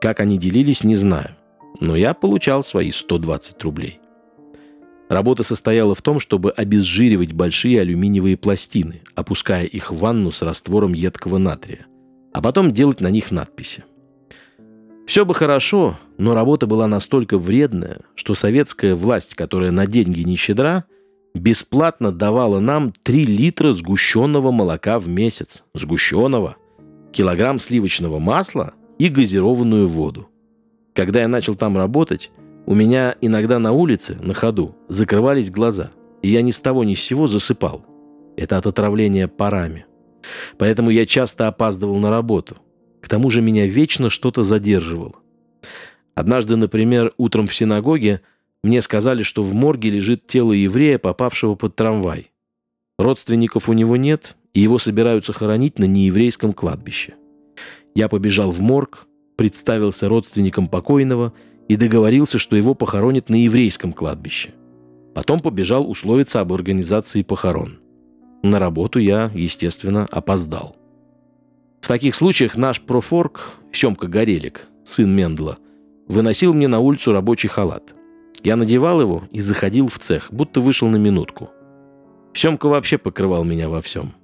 Как 0.00 0.20
они 0.20 0.38
делились, 0.38 0.84
не 0.84 0.96
знаю, 0.96 1.30
но 1.80 1.96
я 1.96 2.14
получал 2.14 2.62
свои 2.62 2.90
120 2.90 3.62
рублей. 3.64 3.98
Работа 5.08 5.44
состояла 5.44 5.94
в 5.94 6.02
том, 6.02 6.20
чтобы 6.20 6.50
обезжиривать 6.50 7.32
большие 7.32 7.80
алюминиевые 7.80 8.36
пластины, 8.36 9.02
опуская 9.14 9.64
их 9.64 9.90
в 9.90 9.98
ванну 9.98 10.32
с 10.32 10.42
раствором 10.42 10.92
едкого 10.92 11.38
натрия, 11.38 11.86
а 12.32 12.42
потом 12.42 12.72
делать 12.72 13.00
на 13.00 13.08
них 13.08 13.30
надписи. 13.30 13.84
Все 15.06 15.24
бы 15.24 15.34
хорошо, 15.34 15.96
но 16.18 16.34
работа 16.34 16.66
была 16.66 16.88
настолько 16.88 17.38
вредная, 17.38 18.00
что 18.16 18.34
советская 18.34 18.96
власть, 18.96 19.34
которая 19.34 19.70
на 19.70 19.86
деньги 19.86 20.22
не 20.22 20.34
щедра, 20.34 20.84
бесплатно 21.32 22.10
давала 22.10 22.58
нам 22.58 22.92
3 23.04 23.24
литра 23.24 23.72
сгущенного 23.72 24.50
молока 24.50 24.98
в 24.98 25.06
месяц. 25.06 25.64
Сгущенного. 25.74 26.56
Килограмм 27.12 27.60
сливочного 27.60 28.18
масла 28.18 28.74
и 28.98 29.08
газированную 29.08 29.86
воду. 29.86 30.28
Когда 30.92 31.20
я 31.20 31.28
начал 31.28 31.54
там 31.54 31.76
работать, 31.76 32.32
у 32.66 32.74
меня 32.74 33.14
иногда 33.20 33.60
на 33.60 33.70
улице, 33.70 34.18
на 34.20 34.34
ходу, 34.34 34.74
закрывались 34.88 35.50
глаза, 35.50 35.92
и 36.20 36.30
я 36.30 36.42
ни 36.42 36.50
с 36.50 36.60
того 36.60 36.82
ни 36.82 36.94
с 36.94 37.00
сего 37.00 37.28
засыпал. 37.28 37.86
Это 38.36 38.58
от 38.58 38.66
отравления 38.66 39.28
парами. 39.28 39.86
Поэтому 40.58 40.90
я 40.90 41.06
часто 41.06 41.46
опаздывал 41.46 41.96
на 41.98 42.10
работу. 42.10 42.56
К 43.00 43.08
тому 43.08 43.30
же 43.30 43.42
меня 43.42 43.66
вечно 43.66 44.10
что-то 44.10 44.42
задерживало. 44.42 45.16
Однажды, 46.14 46.56
например, 46.56 47.12
утром 47.18 47.46
в 47.46 47.54
синагоге 47.54 48.22
мне 48.62 48.80
сказали, 48.80 49.22
что 49.22 49.42
в 49.42 49.54
морге 49.54 49.90
лежит 49.90 50.26
тело 50.26 50.52
еврея, 50.52 50.98
попавшего 50.98 51.54
под 51.54 51.76
трамвай. 51.76 52.30
Родственников 52.98 53.68
у 53.68 53.74
него 53.74 53.96
нет, 53.96 54.36
и 54.54 54.60
его 54.60 54.78
собираются 54.78 55.32
хоронить 55.32 55.78
на 55.78 55.84
нееврейском 55.84 56.52
кладбище. 56.52 57.14
Я 57.94 58.08
побежал 58.08 58.50
в 58.50 58.60
морг, 58.60 59.06
представился 59.36 60.08
родственникам 60.08 60.68
покойного 60.68 61.34
и 61.68 61.76
договорился, 61.76 62.38
что 62.38 62.56
его 62.56 62.74
похоронят 62.74 63.28
на 63.28 63.36
еврейском 63.36 63.92
кладбище. 63.92 64.54
Потом 65.14 65.40
побежал 65.40 65.88
условиться 65.90 66.40
об 66.40 66.52
организации 66.52 67.22
похорон. 67.22 67.78
На 68.42 68.58
работу 68.58 68.98
я, 68.98 69.30
естественно, 69.34 70.06
опоздал. 70.10 70.76
В 71.80 71.88
таких 71.88 72.14
случаях 72.14 72.56
наш 72.56 72.80
профорг, 72.80 73.52
Семка 73.72 74.06
Горелик, 74.08 74.66
сын 74.84 75.14
Мендла, 75.14 75.58
выносил 76.08 76.52
мне 76.52 76.68
на 76.68 76.80
улицу 76.80 77.12
рабочий 77.12 77.48
халат. 77.48 77.94
Я 78.42 78.56
надевал 78.56 79.00
его 79.00 79.24
и 79.30 79.40
заходил 79.40 79.88
в 79.88 79.98
цех, 79.98 80.28
будто 80.30 80.60
вышел 80.60 80.88
на 80.88 80.96
минутку. 80.96 81.50
Семка 82.34 82.66
вообще 82.66 82.98
покрывал 82.98 83.44
меня 83.44 83.68
во 83.68 83.80
всем. 83.80 84.14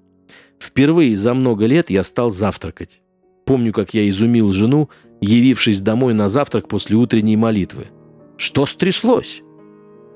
Впервые 0.59 1.17
за 1.17 1.35
много 1.35 1.67
лет 1.67 1.91
я 1.91 2.05
стал 2.05 2.31
завтракать. 2.31 3.03
Помню, 3.45 3.73
как 3.73 3.95
я 3.95 4.09
изумил 4.09 4.53
жену, 4.53 4.91
явившись 5.21 5.81
домой 5.81 6.15
на 6.15 6.29
завтрак 6.29 6.69
после 6.69 6.97
утренней 6.97 7.37
молитвы. 7.37 7.89
Что 8.37 8.67
стряслось? 8.67 9.43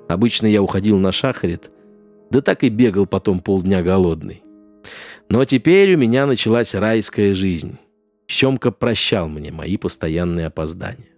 Обычно 0.08 0.46
я 0.46 0.62
уходил 0.62 0.98
на 0.98 1.10
шахарит, 1.10 1.70
да 2.30 2.40
так 2.40 2.64
и 2.64 2.68
бегал 2.68 3.06
потом 3.06 3.40
полдня 3.40 3.82
голодный. 3.82 4.42
Но 5.28 5.44
теперь 5.44 5.94
у 5.94 5.98
меня 5.98 6.26
началась 6.26 6.74
райская 6.74 7.34
жизнь. 7.34 7.78
Семка 8.28 8.70
прощал 8.70 9.28
мне 9.28 9.50
мои 9.50 9.76
постоянные 9.76 10.46
опоздания. 10.46 11.08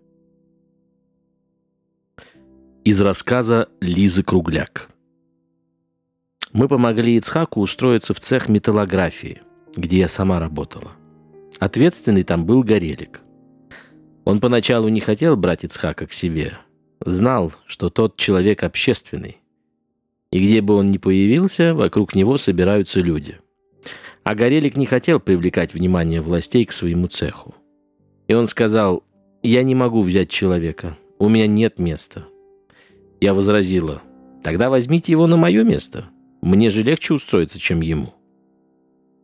Из 2.85 3.01
рассказа 3.01 3.69
Лизы 3.81 4.23
Кругляк. 4.23 4.89
Мы 6.53 6.69
помогли 6.69 7.17
Ицхаку 7.17 7.61
устроиться 7.61 8.15
в 8.15 8.21
цех 8.21 8.49
металлографии, 8.49 9.43
где 9.77 9.99
я 9.99 10.09
сама 10.09 10.41
работала. 10.41 10.93
Ответственный 11.59 12.25
там 12.25 12.47
был 12.47 12.63
Горелик. 12.63 13.21
Он 14.25 14.41
поначалу 14.41 14.89
не 14.89 15.01
хотел 15.01 15.37
брать 15.37 15.65
Ицхака 15.65 16.07
к 16.07 16.13
себе. 16.13 16.59
Знал, 17.05 17.53
что 17.67 17.91
тот 17.91 18.17
человек 18.17 18.63
общественный. 18.63 19.39
И 20.31 20.39
где 20.39 20.61
бы 20.61 20.75
он 20.75 20.87
ни 20.87 20.99
появился, 20.99 21.75
вокруг 21.75 22.15
него 22.15 22.39
собираются 22.39 23.01
люди. 23.01 23.39
А 24.29 24.35
Горелик 24.35 24.77
не 24.77 24.85
хотел 24.85 25.21
привлекать 25.21 25.73
внимание 25.73 26.21
властей 26.21 26.67
к 26.67 26.73
своему 26.73 27.07
цеху. 27.07 27.55
И 28.27 28.35
он 28.35 28.47
сказал, 28.47 29.03
«Я 29.43 29.63
не 29.63 29.75
могу 29.75 30.03
взять 30.03 30.29
человека, 30.29 30.99
у 31.19 31.31
меня 31.31 31.47
нет 31.47 31.79
места». 31.79 32.27
Я 33.23 33.33
возразила, 33.33 34.03
«Тогда 34.45 34.69
возьмите 34.69 35.13
его 35.13 35.27
на 35.27 35.39
мое 35.39 35.65
место. 35.65 36.11
Мне 36.43 36.69
же 36.69 36.83
легче 36.83 37.15
устроиться, 37.15 37.59
чем 37.59 37.81
ему». 37.81 38.13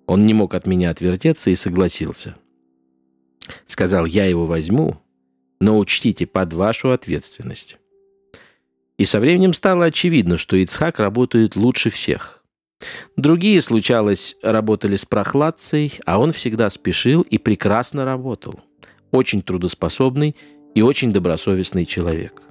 Он 0.06 0.24
не 0.24 0.32
мог 0.32 0.54
от 0.54 0.66
меня 0.66 0.88
отвертеться 0.88 1.50
и 1.50 1.54
согласился. 1.54 2.36
Сказал, 3.66 4.06
я 4.06 4.24
его 4.24 4.46
возьму, 4.46 5.02
но 5.60 5.76
учтите 5.76 6.24
под 6.24 6.54
вашу 6.54 6.92
ответственность. 6.92 7.76
И 8.96 9.04
со 9.04 9.20
временем 9.20 9.52
стало 9.52 9.84
очевидно, 9.84 10.38
что 10.38 10.56
Ицхак 10.56 10.98
работает 10.98 11.56
лучше 11.56 11.90
всех. 11.90 12.33
Другие, 13.16 13.60
случалось, 13.60 14.36
работали 14.42 14.96
с 14.96 15.04
прохладцей, 15.04 15.98
а 16.04 16.18
он 16.18 16.32
всегда 16.32 16.68
спешил 16.70 17.22
и 17.22 17.38
прекрасно 17.38 18.04
работал. 18.04 18.60
Очень 19.10 19.42
трудоспособный 19.42 20.36
и 20.74 20.82
очень 20.82 21.12
добросовестный 21.12 21.86
человек. 21.86 22.42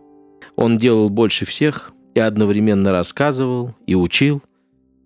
Он 0.55 0.77
делал 0.77 1.09
больше 1.09 1.45
всех 1.45 1.91
и 2.15 2.19
одновременно 2.19 2.91
рассказывал 2.91 3.75
и 3.85 3.95
учил– 3.95 4.41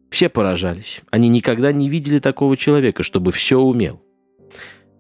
все 0.09 0.29
поражались. 0.29 1.01
Они 1.11 1.29
никогда 1.29 1.71
не 1.71 1.89
видели 1.89 2.19
такого 2.19 2.55
человека, 2.55 3.03
чтобы 3.03 3.31
все 3.31 3.59
умел. 3.59 4.01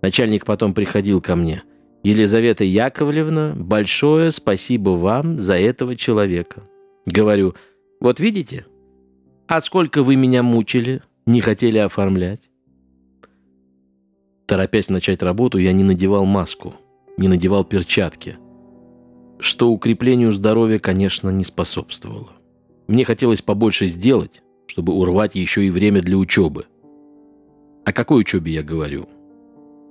Начальник 0.01 0.45
потом 0.45 0.73
приходил 0.73 1.21
ко 1.21 1.35
мне. 1.35 1.63
«Елизавета 2.03 2.63
Яковлевна, 2.63 3.53
большое 3.55 4.31
спасибо 4.31 4.91
вам 4.91 5.37
за 5.37 5.57
этого 5.57 5.95
человека». 5.95 6.63
Говорю, 7.05 7.55
«Вот 7.99 8.19
видите? 8.19 8.65
А 9.47 9.61
сколько 9.61 10.03
вы 10.03 10.17
меня 10.17 10.43
мучили, 10.43 11.01
не 11.25 11.39
хотели 11.39 11.77
оформлять?» 11.77 12.49
Торопясь 14.45 14.89
начать 14.89 15.23
работу, 15.23 15.57
я 15.57 15.71
не 15.71 15.83
надевал 15.83 16.25
маску, 16.25 16.75
не 17.17 17.27
надевал 17.27 17.63
перчатки, 17.63 18.37
что 19.39 19.69
укреплению 19.69 20.33
здоровья, 20.33 20.79
конечно, 20.79 21.29
не 21.29 21.43
способствовало. 21.43 22.31
Мне 22.87 23.05
хотелось 23.05 23.41
побольше 23.41 23.87
сделать, 23.87 24.41
чтобы 24.67 24.93
урвать 24.93 25.35
еще 25.35 25.65
и 25.65 25.69
время 25.69 26.01
для 26.01 26.17
учебы. 26.17 26.65
О 27.85 27.93
какой 27.93 28.21
учебе 28.21 28.53
я 28.53 28.63
говорю? 28.63 29.07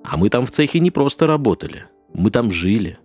А 0.05 0.17
мы 0.17 0.29
там 0.29 0.45
в 0.47 0.51
цехе 0.51 0.81
не 0.81 0.91
просто 0.91 1.27
работали, 1.27 1.85
мы 2.13 2.31
там 2.31 2.53
жили. 2.53 2.99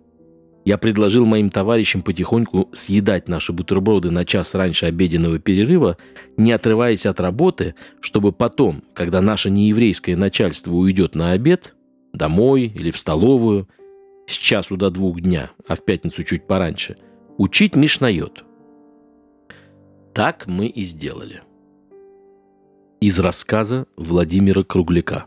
Я 0.64 0.78
предложил 0.78 1.26
моим 1.26 1.50
товарищам 1.50 2.02
потихоньку 2.02 2.68
съедать 2.72 3.28
наши 3.28 3.52
бутерброды 3.52 4.10
на 4.10 4.24
час 4.24 4.54
раньше 4.54 4.86
обеденного 4.86 5.38
перерыва, 5.38 5.96
не 6.36 6.52
отрываясь 6.52 7.04
от 7.04 7.18
работы, 7.18 7.74
чтобы 8.00 8.32
потом, 8.32 8.84
когда 8.94 9.20
наше 9.20 9.50
нееврейское 9.50 10.16
начальство 10.16 10.72
уйдет 10.72 11.16
на 11.16 11.32
обед, 11.32 11.74
домой 12.12 12.66
или 12.66 12.90
в 12.90 12.98
столовую, 12.98 13.68
с 14.26 14.32
часу 14.34 14.76
до 14.76 14.90
двух 14.90 15.20
дня, 15.20 15.50
а 15.66 15.74
в 15.74 15.84
пятницу 15.84 16.22
чуть 16.22 16.46
пораньше, 16.46 16.96
учить 17.38 17.74
Мишнает. 17.74 18.44
Так 20.14 20.46
мы 20.46 20.66
и 20.66 20.84
сделали. 20.84 21.42
Из 23.00 23.18
рассказа 23.18 23.86
Владимира 23.96 24.62
Кругляка. 24.62 25.24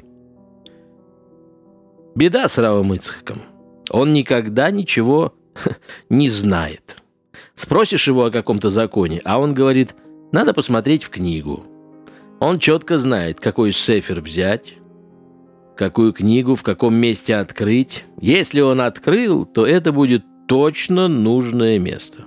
Беда 2.16 2.48
с 2.48 2.58
Равом 2.58 2.94
Ицхаком. 2.94 3.55
Он 3.90 4.14
никогда 4.14 4.72
ничего 4.72 5.34
не 6.10 6.30
знает. 6.30 7.04
Спросишь 7.54 8.08
его 8.08 8.26
о 8.26 8.32
каком-то 8.32 8.70
законе, 8.70 9.22
а 9.24 9.40
он 9.40 9.54
говорит, 9.54 9.96
надо 10.32 10.54
посмотреть 10.54 11.04
в 11.04 11.10
книгу. 11.10 11.66
Он 12.40 12.60
четко 12.60 12.98
знает, 12.98 13.40
какой 13.40 13.72
сефер 13.72 14.20
взять, 14.20 14.78
какую 15.78 16.14
книгу 16.14 16.56
в 16.56 16.64
каком 16.64 16.96
месте 16.96 17.36
открыть. 17.36 18.04
Если 18.20 18.60
он 18.60 18.82
открыл, 18.82 19.46
то 19.46 19.66
это 19.66 19.92
будет 19.92 20.26
точно 20.48 21.08
нужное 21.08 21.80
место. 21.80 22.26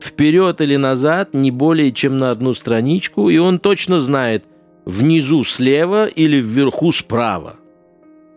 Вперед 0.00 0.60
или 0.60 0.76
назад 0.76 1.34
не 1.34 1.50
более 1.50 1.92
чем 1.92 2.18
на 2.18 2.30
одну 2.30 2.54
страничку, 2.54 3.30
и 3.30 3.38
он 3.38 3.58
точно 3.58 4.00
знает– 4.00 4.44
внизу 4.88 5.44
слева 5.44 6.06
или 6.06 6.40
вверху 6.40 6.92
справа. 6.92 7.56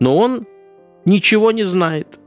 Но 0.00 0.18
он 0.18 0.46
ничего 1.06 1.50
не 1.50 1.62
знает. 1.62 2.18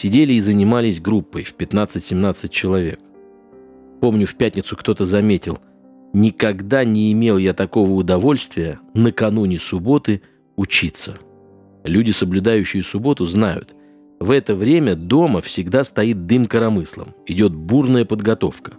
Сидели 0.00 0.32
и 0.32 0.40
занимались 0.40 0.98
группой 0.98 1.44
в 1.44 1.54
15-17 1.54 2.48
человек. 2.48 2.98
Помню, 4.00 4.26
в 4.26 4.34
пятницу 4.34 4.74
кто-то 4.74 5.04
заметил, 5.04 5.58
никогда 6.14 6.84
не 6.86 7.12
имел 7.12 7.36
я 7.36 7.52
такого 7.52 7.90
удовольствия 7.90 8.80
накануне 8.94 9.58
субботы 9.58 10.22
учиться. 10.56 11.18
Люди, 11.84 12.12
соблюдающие 12.12 12.82
субботу, 12.82 13.26
знают, 13.26 13.74
в 14.20 14.30
это 14.30 14.54
время 14.54 14.94
дома 14.94 15.42
всегда 15.42 15.84
стоит 15.84 16.24
дым 16.24 16.46
коромыслом, 16.46 17.14
идет 17.26 17.54
бурная 17.54 18.06
подготовка. 18.06 18.72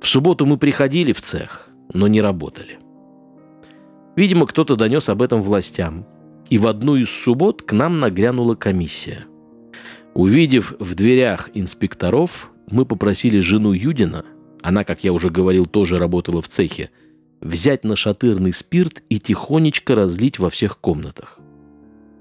В 0.00 0.08
субботу 0.08 0.46
мы 0.46 0.56
приходили 0.56 1.12
в 1.12 1.22
цех, 1.22 1.68
но 1.94 2.08
не 2.08 2.20
работали. 2.20 2.80
Видимо, 4.16 4.48
кто-то 4.48 4.74
донес 4.74 5.08
об 5.10 5.22
этом 5.22 5.40
властям, 5.42 6.04
и 6.50 6.58
в 6.58 6.66
одну 6.66 6.96
из 6.96 7.08
суббот 7.08 7.62
к 7.62 7.70
нам 7.70 8.00
нагрянула 8.00 8.56
комиссия. 8.56 9.27
Увидев 10.14 10.74
в 10.78 10.94
дверях 10.94 11.50
инспекторов, 11.54 12.50
мы 12.70 12.84
попросили 12.84 13.38
жену 13.38 13.72
Юдина, 13.72 14.24
она, 14.62 14.84
как 14.84 15.04
я 15.04 15.12
уже 15.12 15.30
говорил, 15.30 15.66
тоже 15.66 15.98
работала 15.98 16.42
в 16.42 16.48
цехе, 16.48 16.90
взять 17.40 17.84
нашатырный 17.84 18.52
спирт 18.52 19.02
и 19.08 19.18
тихонечко 19.18 19.94
разлить 19.94 20.38
во 20.38 20.50
всех 20.50 20.78
комнатах. 20.78 21.38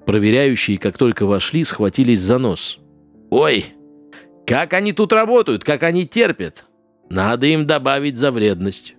Проверяющие, 0.05 0.77
как 0.77 0.97
только 0.97 1.25
вошли, 1.25 1.63
схватились 1.63 2.21
за 2.21 2.37
нос. 2.37 2.79
«Ой, 3.29 3.65
как 4.45 4.73
они 4.73 4.93
тут 4.93 5.11
работают, 5.11 5.63
как 5.63 5.83
они 5.83 6.05
терпят! 6.05 6.65
Надо 7.09 7.47
им 7.47 7.65
добавить 7.67 8.15
за 8.15 8.31
вредность!» 8.31 8.95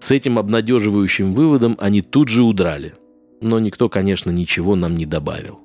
С 0.00 0.10
этим 0.10 0.38
обнадеживающим 0.38 1.32
выводом 1.32 1.76
они 1.80 2.02
тут 2.02 2.28
же 2.28 2.42
удрали. 2.42 2.94
Но 3.40 3.58
никто, 3.58 3.88
конечно, 3.88 4.30
ничего 4.30 4.76
нам 4.76 4.96
не 4.96 5.06
добавил. 5.06 5.60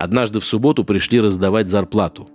Однажды 0.00 0.40
в 0.40 0.44
субботу 0.44 0.82
пришли 0.84 1.20
раздавать 1.20 1.68
зарплату. 1.68 2.28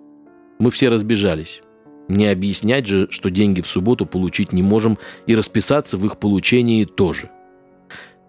Мы 0.59 0.71
все 0.71 0.87
разбежались. 0.87 1.61
Не 2.07 2.27
объяснять 2.27 2.85
же, 2.85 3.07
что 3.09 3.29
деньги 3.29 3.61
в 3.61 3.67
субботу 3.67 4.05
получить 4.05 4.53
не 4.53 4.61
можем, 4.61 4.97
и 5.25 5.35
расписаться 5.35 5.97
в 5.97 6.05
их 6.05 6.17
получении 6.17 6.85
тоже. 6.85 7.31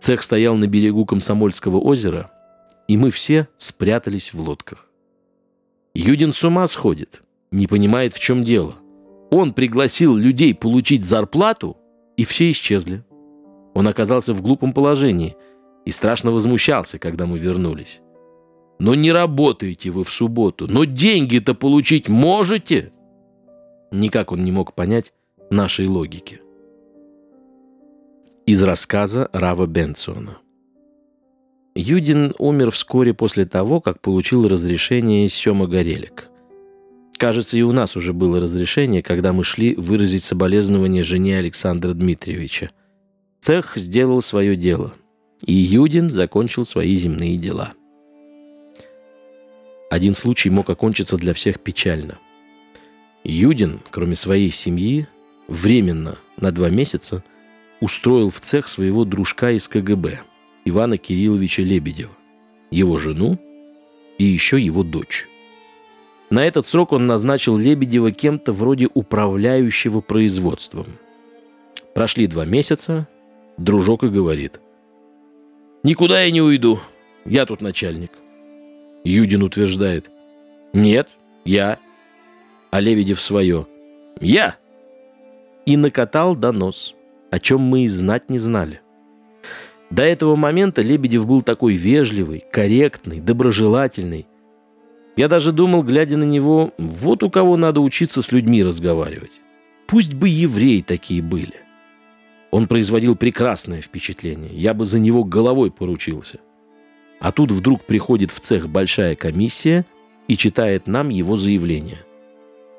Цех 0.00 0.22
стоял 0.22 0.56
на 0.56 0.66
берегу 0.66 1.04
Комсомольского 1.04 1.78
озера, 1.78 2.30
и 2.88 2.96
мы 2.96 3.10
все 3.10 3.48
спрятались 3.56 4.32
в 4.32 4.40
лодках. 4.40 4.88
Юдин 5.94 6.32
с 6.32 6.42
ума 6.42 6.66
сходит, 6.66 7.22
не 7.50 7.66
понимает, 7.66 8.14
в 8.14 8.20
чем 8.20 8.42
дело. 8.42 8.74
Он 9.30 9.52
пригласил 9.52 10.16
людей 10.16 10.54
получить 10.54 11.04
зарплату– 11.04 11.76
и 12.16 12.24
все 12.24 12.50
исчезли. 12.50 13.04
Он 13.74 13.86
оказался 13.88 14.32
в 14.32 14.40
глупом 14.40 14.72
положении 14.72 15.36
и 15.84 15.90
страшно 15.90 16.30
возмущался, 16.30 16.98
когда 16.98 17.26
мы 17.26 17.38
вернулись. 17.38 18.00
«Но 18.78 18.94
не 18.94 19.10
работаете 19.12 19.90
вы 19.90 20.04
в 20.04 20.10
субботу, 20.10 20.66
но 20.68 20.84
деньги-то 20.84 21.54
получить 21.54 22.08
можете!» 22.08 22.92
Никак 23.90 24.32
он 24.32 24.44
не 24.44 24.52
мог 24.52 24.74
понять 24.74 25.12
нашей 25.50 25.86
логики. 25.86 26.40
Из 28.46 28.62
рассказа 28.62 29.28
Рава 29.32 29.66
Бенсона. 29.66 30.38
Юдин 31.74 32.32
умер 32.38 32.70
вскоре 32.70 33.12
после 33.12 33.44
того, 33.44 33.80
как 33.80 34.00
получил 34.00 34.48
разрешение 34.48 35.28
Сема 35.28 35.66
Горелик. 35.66 36.30
Кажется, 37.18 37.56
и 37.58 37.62
у 37.62 37.72
нас 37.72 37.96
уже 37.96 38.12
было 38.12 38.40
разрешение, 38.40 39.02
когда 39.02 39.32
мы 39.32 39.44
шли 39.44 39.74
выразить 39.74 40.22
соболезнование 40.22 41.02
жене 41.02 41.38
Александра 41.38 41.92
Дмитриевича. 41.92 42.70
Цех 43.40 43.76
сделал 43.76 44.22
свое 44.22 44.56
дело, 44.56 44.94
и 45.44 45.52
Юдин 45.52 46.10
закончил 46.10 46.64
свои 46.64 46.96
земные 46.96 47.36
дела. 47.36 47.74
Один 49.88 50.14
случай 50.14 50.50
мог 50.50 50.68
окончиться 50.68 51.16
для 51.16 51.32
всех 51.32 51.60
печально. 51.60 52.18
Юдин, 53.22 53.80
кроме 53.90 54.16
своей 54.16 54.50
семьи, 54.50 55.06
временно, 55.48 56.18
на 56.36 56.50
два 56.50 56.70
месяца, 56.70 57.22
устроил 57.80 58.30
в 58.30 58.40
цех 58.40 58.68
своего 58.68 59.04
дружка 59.04 59.52
из 59.52 59.68
КГБ, 59.68 60.20
Ивана 60.64 60.96
Кирилловича 60.96 61.62
Лебедева, 61.62 62.12
его 62.70 62.98
жену 62.98 63.38
и 64.18 64.24
еще 64.24 64.60
его 64.60 64.82
дочь. 64.82 65.28
На 66.30 66.44
этот 66.44 66.66
срок 66.66 66.92
он 66.92 67.06
назначил 67.06 67.56
Лебедева 67.56 68.10
кем-то 68.10 68.52
вроде 68.52 68.88
управляющего 68.92 70.00
производством. 70.00 70.86
Прошли 71.94 72.26
два 72.26 72.44
месяца, 72.44 73.06
дружок 73.56 74.02
и 74.02 74.08
говорит. 74.08 74.60
«Никуда 75.84 76.22
я 76.22 76.30
не 76.32 76.42
уйду, 76.42 76.80
я 77.24 77.46
тут 77.46 77.60
начальник». 77.60 78.10
Юдин 79.06 79.42
утверждает. 79.42 80.10
«Нет, 80.72 81.08
я». 81.44 81.78
А 82.72 82.80
Лебедев 82.80 83.20
свое. 83.20 83.66
«Я». 84.20 84.56
И 85.64 85.76
накатал 85.76 86.34
донос, 86.34 86.94
о 87.30 87.38
чем 87.38 87.60
мы 87.60 87.84
и 87.84 87.88
знать 87.88 88.30
не 88.30 88.38
знали. 88.38 88.80
До 89.90 90.02
этого 90.02 90.34
момента 90.34 90.82
Лебедев 90.82 91.24
был 91.26 91.42
такой 91.42 91.74
вежливый, 91.74 92.44
корректный, 92.50 93.20
доброжелательный. 93.20 94.26
Я 95.16 95.28
даже 95.28 95.52
думал, 95.52 95.84
глядя 95.84 96.16
на 96.16 96.24
него, 96.24 96.72
вот 96.76 97.22
у 97.22 97.30
кого 97.30 97.56
надо 97.56 97.80
учиться 97.80 98.22
с 98.22 98.32
людьми 98.32 98.64
разговаривать. 98.64 99.30
Пусть 99.86 100.14
бы 100.14 100.28
евреи 100.28 100.82
такие 100.82 101.22
были. 101.22 101.54
Он 102.50 102.66
производил 102.66 103.14
прекрасное 103.14 103.82
впечатление. 103.82 104.50
Я 104.52 104.74
бы 104.74 104.84
за 104.84 104.98
него 104.98 105.22
головой 105.22 105.70
поручился. 105.70 106.40
А 107.20 107.32
тут 107.32 107.50
вдруг 107.50 107.84
приходит 107.84 108.30
в 108.30 108.40
цех 108.40 108.68
большая 108.68 109.16
комиссия 109.16 109.84
и 110.28 110.36
читает 110.36 110.86
нам 110.86 111.08
его 111.08 111.36
заявление. 111.36 111.98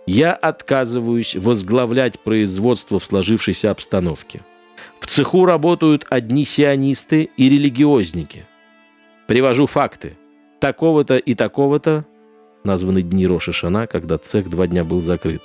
Я 0.06 0.34
отказываюсь 0.34 1.36
возглавлять 1.36 2.19
производство 2.19 3.00
в 3.00 3.06
сложившейся 3.06 3.71
обстановке. 3.71 4.41
В 5.00 5.08
цеху 5.08 5.45
работают 5.45 6.06
одни 6.10 6.45
сионисты 6.45 7.30
и 7.36 7.50
религиозники. 7.50 8.45
Привожу 9.28 9.67
факты. 9.67 10.17
Такого-то 10.60 11.17
и 11.17 11.36
такого-то, 11.36 12.06
названы 12.63 13.02
дни 13.02 13.28
Роши 13.28 13.52
Шана, 13.52 13.86
когда 13.86 14.17
цех 14.17 14.50
два 14.50 14.67
дня 14.67 14.84
был 14.84 15.02
закрыт, 15.02 15.41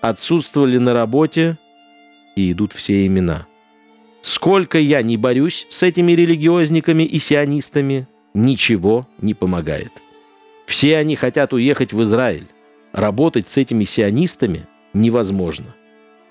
отсутствовали 0.00 0.78
на 0.78 0.92
работе 0.92 1.56
и 2.36 2.52
идут 2.52 2.72
все 2.72 3.06
имена. 3.06 3.46
Сколько 4.22 4.78
я 4.78 5.02
не 5.02 5.16
борюсь 5.16 5.66
с 5.70 5.82
этими 5.82 6.12
религиозниками 6.12 7.04
и 7.04 7.18
сионистами, 7.18 8.08
ничего 8.34 9.06
не 9.20 9.32
помогает. 9.32 9.92
Все 10.66 10.96
они 10.96 11.16
хотят 11.16 11.52
уехать 11.52 11.92
в 11.92 12.02
Израиль. 12.02 12.46
Работать 12.92 13.48
с 13.48 13.56
этими 13.56 13.84
сионистами 13.84 14.66
невозможно. 14.92 15.74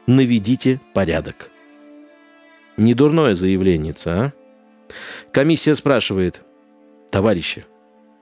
Наведите 0.05 0.81
порядок. 0.93 1.49
Недурное 2.77 3.33
заявление, 3.33 3.93
а? 4.05 4.31
Комиссия 5.31 5.75
спрашивает, 5.75 6.41
товарищи, 7.09 7.65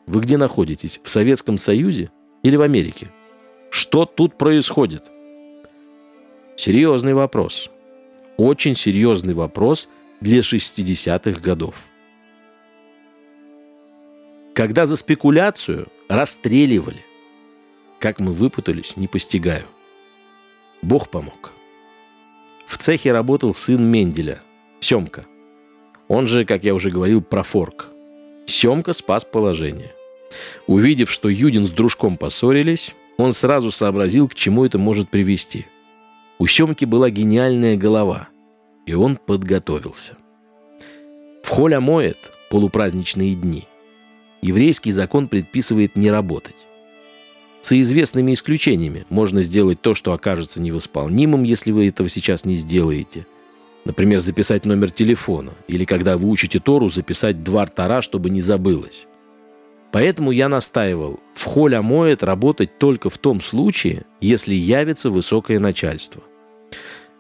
вы 0.06 0.22
где 0.22 0.38
находитесь? 0.38 1.00
В 1.04 1.10
Советском 1.10 1.58
Союзе 1.58 2.12
или 2.44 2.56
в 2.56 2.62
Америке? 2.62 3.12
Что 3.70 4.06
тут 4.06 4.38
происходит? 4.38 5.10
Серьезный 6.58 7.14
вопрос. 7.14 7.70
Очень 8.38 8.76
серьезный 8.76 9.34
вопрос 9.34 9.90
для 10.20 10.40
60-х 10.40 11.40
годов 11.40 11.76
когда 14.62 14.86
за 14.86 14.96
спекуляцию 14.96 15.88
расстреливали. 16.08 17.04
Как 17.98 18.20
мы 18.20 18.32
выпутались, 18.32 18.96
не 18.96 19.08
постигаю. 19.08 19.66
Бог 20.84 21.10
помог. 21.10 21.52
В 22.68 22.78
цехе 22.78 23.12
работал 23.12 23.56
сын 23.56 23.84
Менделя, 23.84 24.44
Семка. 24.80 25.26
Он 26.08 26.28
же, 26.28 26.46
как 26.46 26.64
я 26.64 26.76
уже 26.76 26.92
говорил, 26.92 27.24
профорк. 27.24 27.88
Семка 28.46 28.94
спас 28.94 29.26
положение. 29.26 29.96
Увидев, 30.68 31.10
что 31.10 31.28
Юдин 31.28 31.66
с 31.66 31.72
дружком 31.72 32.16
поссорились, 32.16 32.94
он 33.18 33.34
сразу 33.34 33.72
сообразил, 33.72 34.30
к 34.30 34.36
чему 34.36 34.64
это 34.64 34.78
может 34.78 35.10
привести. 35.10 35.66
У 36.38 36.46
Семки 36.46 36.86
была 36.86 37.10
гениальная 37.10 37.78
голова, 37.78 38.30
и 38.86 38.94
он 38.94 39.16
подготовился. 39.16 40.18
В 41.42 41.50
холля 41.50 41.80
моет 41.80 42.32
полупраздничные 42.52 43.34
дни 43.34 43.68
еврейский 44.42 44.92
закон 44.92 45.28
предписывает 45.28 45.96
не 45.96 46.12
работать. 46.12 46.56
С 47.62 47.74
известными 47.74 48.34
исключениями 48.34 49.06
можно 49.10 49.44
сделать 49.44 49.82
то, 49.82 49.94
что 49.94 50.14
окажется 50.14 50.62
невосполнимым, 50.62 51.44
если 51.44 51.72
вы 51.72 51.88
этого 51.88 52.10
сейчас 52.10 52.44
не 52.44 52.58
сделаете. 52.58 53.28
Например, 53.86 54.20
записать 54.20 54.66
номер 54.66 54.92
телефона, 54.92 55.54
или 55.68 55.86
когда 55.86 56.18
вы 56.18 56.28
учите 56.28 56.60
Тору, 56.60 56.90
записать 56.90 57.44
два 57.44 57.66
Тора, 57.68 58.02
чтобы 58.02 58.30
не 58.30 58.42
забылось. 58.42 59.08
Поэтому 59.92 60.32
я 60.32 60.50
настаивал, 60.50 61.20
в 61.34 61.44
холь 61.44 61.78
моет 61.80 62.24
работать 62.24 62.78
только 62.78 63.10
в 63.10 63.18
том 63.18 63.42
случае, 63.42 64.06
если 64.22 64.56
явится 64.56 65.10
высокое 65.10 65.60
начальство. 65.60 66.24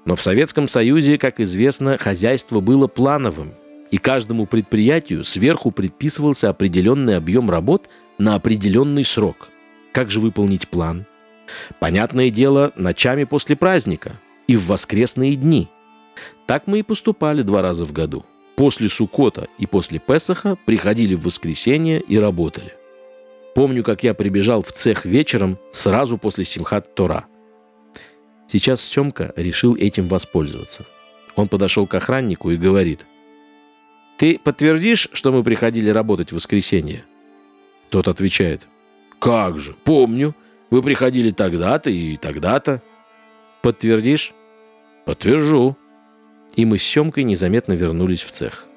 Но 0.05 0.15
в 0.15 0.21
Советском 0.21 0.67
Союзе, 0.67 1.17
как 1.17 1.39
известно, 1.39 1.97
хозяйство 1.97 2.59
было 2.59 2.87
плановым, 2.87 3.53
и 3.91 3.97
каждому 3.97 4.45
предприятию 4.45 5.23
сверху 5.23 5.71
предписывался 5.71 6.49
определенный 6.49 7.17
объем 7.17 7.49
работ 7.49 7.89
на 8.17 8.35
определенный 8.35 9.05
срок. 9.05 9.49
Как 9.91 10.09
же 10.09 10.19
выполнить 10.19 10.69
план? 10.69 11.05
Понятное 11.79 12.29
дело, 12.29 12.71
ночами 12.75 13.25
после 13.25 13.57
праздника 13.57 14.19
и 14.47 14.55
в 14.55 14.67
воскресные 14.67 15.35
дни. 15.35 15.67
Так 16.47 16.67
мы 16.67 16.79
и 16.79 16.83
поступали 16.83 17.41
два 17.41 17.61
раза 17.61 17.85
в 17.85 17.91
году. 17.91 18.25
После 18.55 18.87
Сукота 18.89 19.47
и 19.57 19.65
после 19.65 19.99
Песаха 19.99 20.57
приходили 20.65 21.15
в 21.15 21.23
воскресенье 21.23 21.99
и 21.99 22.17
работали. 22.17 22.73
Помню, 23.55 23.83
как 23.83 24.03
я 24.03 24.13
прибежал 24.13 24.61
в 24.61 24.71
цех 24.71 25.03
вечером 25.03 25.57
сразу 25.71 26.17
после 26.17 26.45
Симхат 26.45 26.95
Тора. 26.95 27.25
Сейчас 28.47 28.81
Семка 28.81 29.33
решил 29.35 29.75
этим 29.75 30.07
воспользоваться. 30.07 30.85
Он 31.35 31.47
подошел 31.47 31.87
к 31.87 31.95
охраннику 31.95 32.51
и 32.51 32.57
говорит, 32.57 33.05
ты 34.21 34.37
подтвердишь, 34.37 35.09
что 35.13 35.31
мы 35.31 35.43
приходили 35.43 35.89
работать 35.89 36.31
в 36.31 36.35
воскресенье? 36.35 37.03
Тот 37.89 38.07
отвечает. 38.07 38.67
Как 39.17 39.57
же, 39.57 39.73
помню. 39.83 40.35
Вы 40.69 40.83
приходили 40.83 41.31
тогда-то 41.31 41.89
и 41.89 42.17
тогда-то. 42.17 42.83
Подтвердишь? 43.63 44.33
Подтвержу. 45.07 45.75
И 46.55 46.65
мы 46.65 46.77
с 46.77 46.83
Семкой 46.83 47.23
незаметно 47.23 47.73
вернулись 47.73 48.21
в 48.21 48.29
цех. 48.29 48.67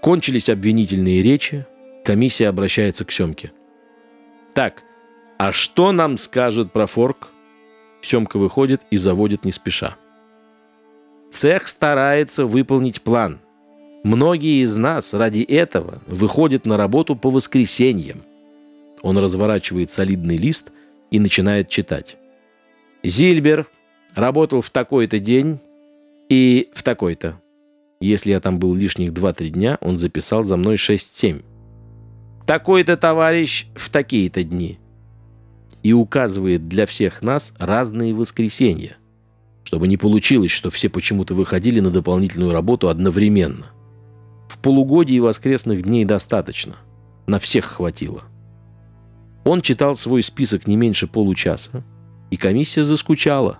Кончились 0.00 0.48
обвинительные 0.48 1.22
речи. 1.22 1.64
Комиссия 2.04 2.48
обращается 2.48 3.04
к 3.04 3.12
Семке. 3.12 3.52
Так, 4.54 4.82
а 5.38 5.52
что 5.52 5.92
нам 5.92 6.16
скажет 6.16 6.72
про 6.72 6.88
форк? 6.88 7.28
Семка 8.00 8.38
выходит 8.38 8.82
и 8.90 8.96
заводит 8.96 9.44
не 9.44 9.52
спеша. 9.52 9.94
Цех 11.30 11.68
старается 11.68 12.44
выполнить 12.44 13.02
план– 13.02 13.38
Многие 14.04 14.64
из 14.64 14.76
нас 14.76 15.14
ради 15.14 15.42
этого 15.42 16.02
выходят 16.08 16.66
на 16.66 16.76
работу 16.76 17.14
по 17.14 17.30
воскресеньям. 17.30 18.22
Он 19.00 19.16
разворачивает 19.18 19.90
солидный 19.90 20.36
лист 20.36 20.72
и 21.12 21.20
начинает 21.20 21.68
читать. 21.68 22.16
Зильбер 23.04 23.68
работал 24.14 24.60
в 24.60 24.70
такой-то 24.70 25.20
день 25.20 25.60
и 26.28 26.70
в 26.74 26.82
такой-то. 26.82 27.40
Если 28.00 28.30
я 28.30 28.40
там 28.40 28.58
был 28.58 28.74
лишних 28.74 29.10
2-3 29.10 29.50
дня, 29.50 29.78
он 29.80 29.96
записал 29.96 30.42
за 30.42 30.56
мной 30.56 30.74
6-7. 30.74 31.44
Такой-то 32.44 32.96
товарищ 32.96 33.66
в 33.76 33.88
такие-то 33.88 34.42
дни. 34.42 34.80
И 35.84 35.92
указывает 35.92 36.66
для 36.66 36.86
всех 36.86 37.22
нас 37.22 37.54
разные 37.58 38.14
воскресенья, 38.14 38.96
чтобы 39.62 39.86
не 39.86 39.96
получилось, 39.96 40.50
что 40.50 40.70
все 40.70 40.88
почему-то 40.88 41.34
выходили 41.34 41.78
на 41.78 41.90
дополнительную 41.90 42.50
работу 42.50 42.88
одновременно– 42.88 43.66
полугодии 44.62 45.18
воскресных 45.18 45.82
дней 45.82 46.04
достаточно. 46.04 46.76
На 47.26 47.38
всех 47.38 47.64
хватило. 47.64 48.22
Он 49.44 49.60
читал 49.60 49.94
свой 49.94 50.22
список 50.22 50.66
не 50.66 50.76
меньше 50.76 51.06
получаса, 51.06 51.84
и 52.30 52.36
комиссия 52.36 52.84
заскучала. 52.84 53.58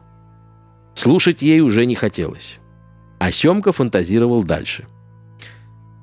Слушать 0.94 1.42
ей 1.42 1.60
уже 1.60 1.84
не 1.86 1.94
хотелось. 1.94 2.58
А 3.18 3.32
Семка 3.32 3.72
фантазировал 3.72 4.42
дальше. 4.42 4.86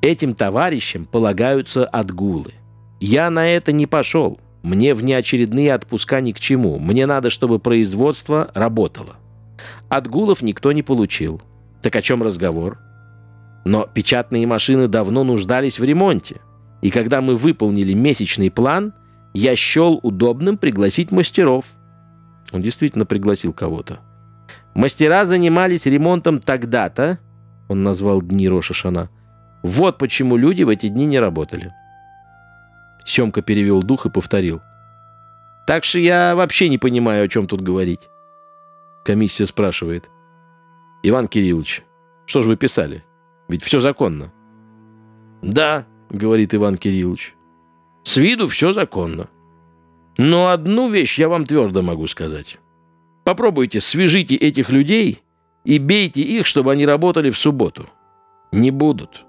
Этим 0.02 0.34
товарищам 0.34 1.06
полагаются 1.06 1.86
отгулы. 1.86 2.54
Я 3.00 3.30
на 3.30 3.47
это 3.47 3.72
не 3.72 3.86
пошел. 3.86 4.39
Мне 4.64 4.93
внеочередные 4.93 5.74
отпуска 5.74 6.22
ни 6.22 6.32
к 6.32 6.39
чему. 6.39 6.80
Мне 6.80 7.06
надо, 7.06 7.30
чтобы 7.30 7.60
производство 7.60 8.52
работало. 8.54 9.16
Отгулов 9.89 10.41
никто 10.41 10.72
не 10.72 10.84
получил. 10.84 11.41
Так 11.82 11.95
о 11.95 12.02
чем 12.02 12.24
разговор? 12.24 12.80
Но 13.66 13.86
печатные 13.86 14.47
машины 14.47 14.88
давно 14.88 15.24
нуждались 15.24 15.80
в 15.80 15.84
ремонте. 15.84 16.41
И 16.82 16.89
когда 16.89 17.22
мы 17.22 17.36
выполнили 17.36 17.93
месячный 17.93 18.49
план, 18.49 18.93
я 19.34 19.55
счел 19.55 19.99
удобным 20.01 20.57
пригласить 20.57 21.12
мастеров. 21.12 21.66
Он 22.51 22.62
действительно 22.62 23.05
пригласил 23.05 23.53
кого-то. 23.53 23.99
Мастера 24.74 25.26
занимались 25.26 25.86
ремонтом 25.86 26.39
тогда-то, 26.39 27.20
он 27.68 27.84
назвал 27.84 28.22
дни 28.22 28.47
Рошашана. 28.49 29.10
Вот 29.62 29.97
почему 29.97 30.38
люди 30.38 30.64
в 30.64 30.70
эти 30.70 30.88
дни 30.88 31.05
не 31.05 31.20
работали. 31.20 31.72
Семка 33.05 33.41
перевел 33.41 33.84
дух 33.84 34.05
и 34.05 34.10
повторил. 34.10 34.62
Так 35.68 35.84
что 35.84 35.99
я 35.99 36.36
вообще 36.36 36.70
не 36.70 36.78
понимаю, 36.78 37.26
о 37.26 37.28
чем 37.28 37.45
тут 37.45 37.62
говорить. 37.62 38.10
Комиссия 39.03 39.45
спрашивает. 39.45 40.10
Иван 41.03 41.28
Кириллович, 41.28 41.84
что 42.26 42.41
же 42.41 42.49
вы 42.49 42.55
писали? 42.55 43.03
Ведь 43.50 43.64
все 43.64 43.80
законно. 43.80 44.32
Да, 45.41 45.86
говорит 46.10 46.54
Иван 46.54 46.76
Кириллович. 46.76 47.36
С 48.04 48.16
виду 48.18 48.47
все 48.47 48.72
законно. 48.72 49.30
Но 50.18 50.50
одну 50.50 50.89
вещь 50.89 51.18
я 51.18 51.28
вам 51.28 51.45
твердо 51.45 51.82
могу 51.82 52.08
сказать. 52.08 52.60
Попробуйте, 53.26 53.80
свяжите 53.80 54.36
этих 54.36 54.70
людей 54.70 55.24
и 55.66 55.80
бейте 55.80 56.22
их, 56.22 56.45
чтобы 56.45 56.72
они 56.72 56.86
работали 56.86 57.30
в 57.30 57.38
субботу. 57.38 57.89
Не 58.52 58.72
будут. 58.72 59.26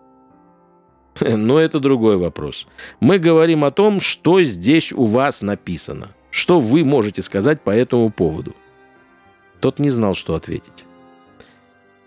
Но 1.20 1.58
это 1.58 1.80
другой 1.80 2.16
вопрос. 2.16 2.66
Мы 3.00 3.18
говорим 3.18 3.64
о 3.64 3.70
том, 3.70 4.00
что 4.00 4.42
здесь 4.42 4.92
у 4.92 5.04
вас 5.04 5.42
написано. 5.42 6.10
Что 6.30 6.60
вы 6.60 6.84
можете 6.84 7.22
сказать 7.22 7.62
по 7.62 7.70
этому 7.70 8.10
поводу? 8.10 8.54
Тот 9.60 9.78
не 9.78 9.90
знал, 9.90 10.14
что 10.14 10.34
ответить. 10.34 10.84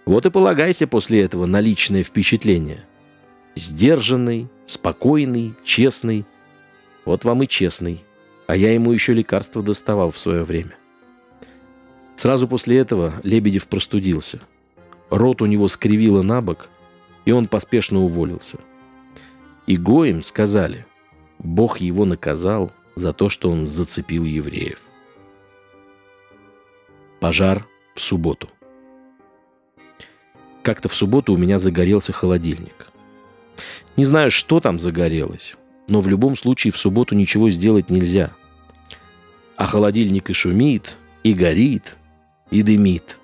Вот 0.05 0.25
и 0.25 0.29
полагайся 0.29 0.85
после 0.87 1.21
этого 1.21 1.45
на 1.45 1.59
личное 1.59 2.03
впечатление. 2.03 2.83
Сдержанный, 3.55 4.49
спокойный, 4.65 5.53
честный. 5.63 6.25
Вот 7.05 7.23
вам 7.23 7.43
и 7.43 7.47
честный. 7.47 8.03
А 8.47 8.55
я 8.55 8.73
ему 8.73 8.91
еще 8.91 9.13
лекарства 9.13 9.63
доставал 9.63 10.11
в 10.11 10.19
свое 10.19 10.43
время. 10.43 10.75
Сразу 12.15 12.47
после 12.47 12.77
этого 12.77 13.13
Лебедев 13.23 13.67
простудился. 13.67 14.41
Рот 15.09 15.41
у 15.41 15.45
него 15.45 15.67
скривило 15.67 16.21
на 16.21 16.41
бок, 16.41 16.69
и 17.25 17.31
он 17.31 17.47
поспешно 17.47 17.99
уволился. 17.99 18.57
И 19.67 19.77
Гоим 19.77 20.23
сказали, 20.23 20.85
Бог 21.39 21.77
его 21.77 22.05
наказал 22.05 22.71
за 22.95 23.13
то, 23.13 23.29
что 23.29 23.49
он 23.49 23.65
зацепил 23.65 24.23
евреев. 24.23 24.79
Пожар 27.19 27.65
в 27.95 28.01
субботу. 28.01 28.49
Как-то 30.63 30.87
в 30.87 30.95
субботу 30.95 31.33
у 31.33 31.37
меня 31.37 31.57
загорелся 31.57 32.13
холодильник. 32.13 32.87
Не 33.97 34.05
знаю, 34.05 34.31
что 34.31 34.61
там 34.61 34.79
загорелось, 34.79 35.55
но 35.89 35.99
в 35.99 36.07
любом 36.07 36.37
случае 36.37 36.71
в 36.71 36.77
субботу 36.77 37.15
ничего 37.15 37.49
сделать 37.49 37.89
нельзя. 37.89 38.31
А 39.57 39.67
холодильник 39.67 40.29
и 40.29 40.33
шумит, 40.33 40.95
и 41.23 41.33
горит, 41.33 41.97
и 42.49 42.63
дымит. 42.63 43.17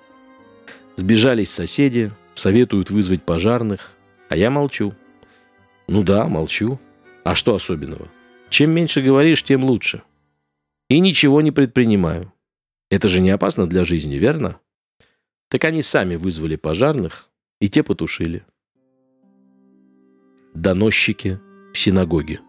Сбежались 0.96 1.50
соседи, 1.50 2.12
советуют 2.34 2.90
вызвать 2.90 3.22
пожарных, 3.22 3.92
а 4.28 4.36
я 4.36 4.50
молчу. 4.50 4.92
Ну 5.88 6.02
да, 6.02 6.28
молчу. 6.28 6.78
А 7.24 7.34
что 7.34 7.54
особенного? 7.54 8.08
Чем 8.50 8.70
меньше 8.70 9.00
говоришь, 9.00 9.42
тем 9.42 9.64
лучше. 9.64 10.02
И 10.90 11.00
ничего 11.00 11.40
не 11.40 11.52
предпринимаю. 11.52 12.32
Это 12.90 13.08
же 13.08 13.20
не 13.20 13.30
опасно 13.30 13.66
для 13.66 13.84
жизни, 13.84 14.16
верно? 14.16 14.58
Так 15.48 15.64
они 15.64 15.82
сами 15.82 16.16
вызвали 16.16 16.56
пожарных, 16.56 17.29
и 17.60 17.68
те 17.68 17.82
потушили. 17.82 18.44
Доносчики 20.54 21.38
в 21.72 21.78
синагоге. 21.78 22.40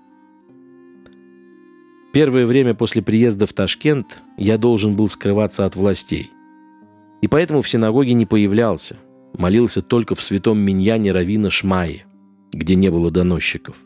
Первое 2.13 2.45
время 2.45 2.73
после 2.73 3.01
приезда 3.01 3.45
в 3.45 3.53
Ташкент 3.53 4.21
я 4.37 4.57
должен 4.57 4.95
был 4.95 5.07
скрываться 5.07 5.65
от 5.65 5.75
властей– 5.75 6.31
и 7.21 7.27
поэтому 7.27 7.61
в 7.61 7.69
синагоге 7.69 8.13
не 8.13 8.25
появлялся. 8.25 8.97
Молился 9.37 9.81
только 9.81 10.15
в 10.15 10.21
святом 10.21 10.59
миньяне 10.59 11.11
Равина 11.11 11.49
Шмаи, 11.49 12.03
где 12.51 12.75
не 12.75 12.89
было 12.89 13.11
доносчиков. 13.11 13.77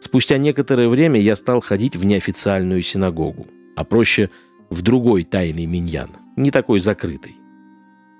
Спустя 0.00 0.36
некоторое 0.36 0.88
время 0.88 1.20
я 1.20 1.34
стал 1.34 1.60
ходить 1.60 1.96
в 1.96 2.04
неофициальную 2.04 2.82
синагогу, 2.82 3.46
а 3.74 3.84
проще 3.84 4.30
в 4.70 4.82
другой 4.82 5.24
тайный 5.24 5.66
миньян, 5.66 6.10
не 6.36 6.50
такой 6.50 6.78
закрытый. 6.78 7.34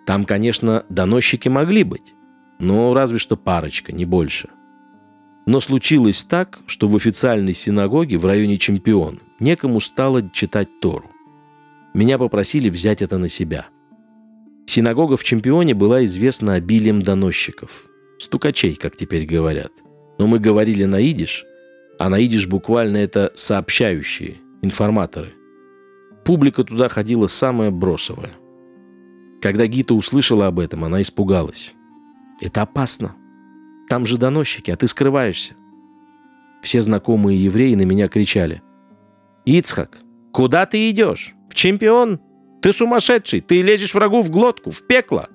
Там, 0.09 0.24
конечно, 0.24 0.86
доносчики 0.88 1.48
могли 1.48 1.84
быть, 1.84 2.14
но 2.59 2.94
разве 2.94 3.18
что 3.18 3.36
парочка, 3.36 3.92
не 3.92 4.06
больше. 4.06 4.48
Но 5.46 5.61
случилось 5.61 6.24
так, 6.24 6.61
что 6.66 6.88
в 6.88 6.96
официальной 6.96 7.52
синагоге 7.52 8.16
в 8.16 8.24
районе 8.24 8.56
Чемпион 8.56 9.20
некому 9.38 9.80
стало 9.80 10.30
читать 10.30 10.80
Тору. 10.80 11.11
Меня 11.92 12.16
попросили 12.18 12.70
взять 12.70 13.02
это 13.02 13.18
на 13.18 13.28
себя– 13.28 13.66
Синагога 14.68 15.16
в 15.16 15.24
Чемпионе 15.24 15.72
была 15.72 16.04
известна 16.04 16.52
обилием 16.52 17.00
доносчиков. 17.00 17.86
Стукачей, 18.18 18.74
как 18.74 18.96
теперь 18.96 19.24
говорят. 19.24 19.72
Но 20.18 20.26
мы 20.26 20.38
говорили 20.38 20.84
на 20.84 21.00
идиш, 21.00 21.46
а 21.98 22.11
на 22.11 22.18
идиш 22.20 22.46
буквально 22.46 22.98
это 22.98 23.32
сообщающие, 23.34 24.36
информаторы. 24.61 25.32
Публика 26.22 26.64
туда 26.64 26.90
ходила 26.90 27.28
самая 27.28 27.70
бросовая. 27.70 28.32
Когда 29.41 29.66
Гита 29.66 29.95
услышала 29.95 30.47
об 30.47 30.59
этом, 30.59 30.84
она 30.84 31.03
испугалась. 31.03 31.74
«Это 32.41 32.62
опасно. 32.62 33.14
Там 33.89 34.07
же 34.07 34.18
доносчики, 34.18 34.70
а 34.70 34.76
ты 34.76 34.86
скрываешься». 34.86 35.55
Все 36.62 36.82
знакомые 36.82 37.43
евреи 37.43 37.74
на 37.74 37.82
меня 37.82 38.09
кричали. 38.09 38.62
«Ицхак, 39.45 39.99
куда 40.32 40.66
ты 40.66 40.91
идешь? 40.91 41.34
В 41.49 41.55
чемпион?» 41.55 42.20
Ты 42.61 42.72
сумасшедший! 42.72 43.41
Ты 43.41 43.62
лезешь 43.62 43.95
врагу 43.95 44.20
в 44.20 44.30
глотку, 44.30 44.70
в 44.70 44.86
пекло!» 44.86 45.28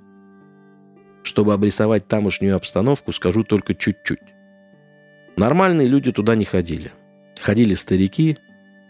Чтобы 1.24 1.54
обрисовать 1.54 2.08
тамошнюю 2.08 2.56
обстановку, 2.56 3.12
скажу 3.14 3.44
только 3.44 3.74
чуть-чуть. 3.74 4.20
Нормальные 5.38 5.88
люди 5.88 6.12
туда 6.12 6.36
не 6.36 6.44
ходили. 6.44 6.92
Ходили 7.42 7.76
старики, 7.76 8.38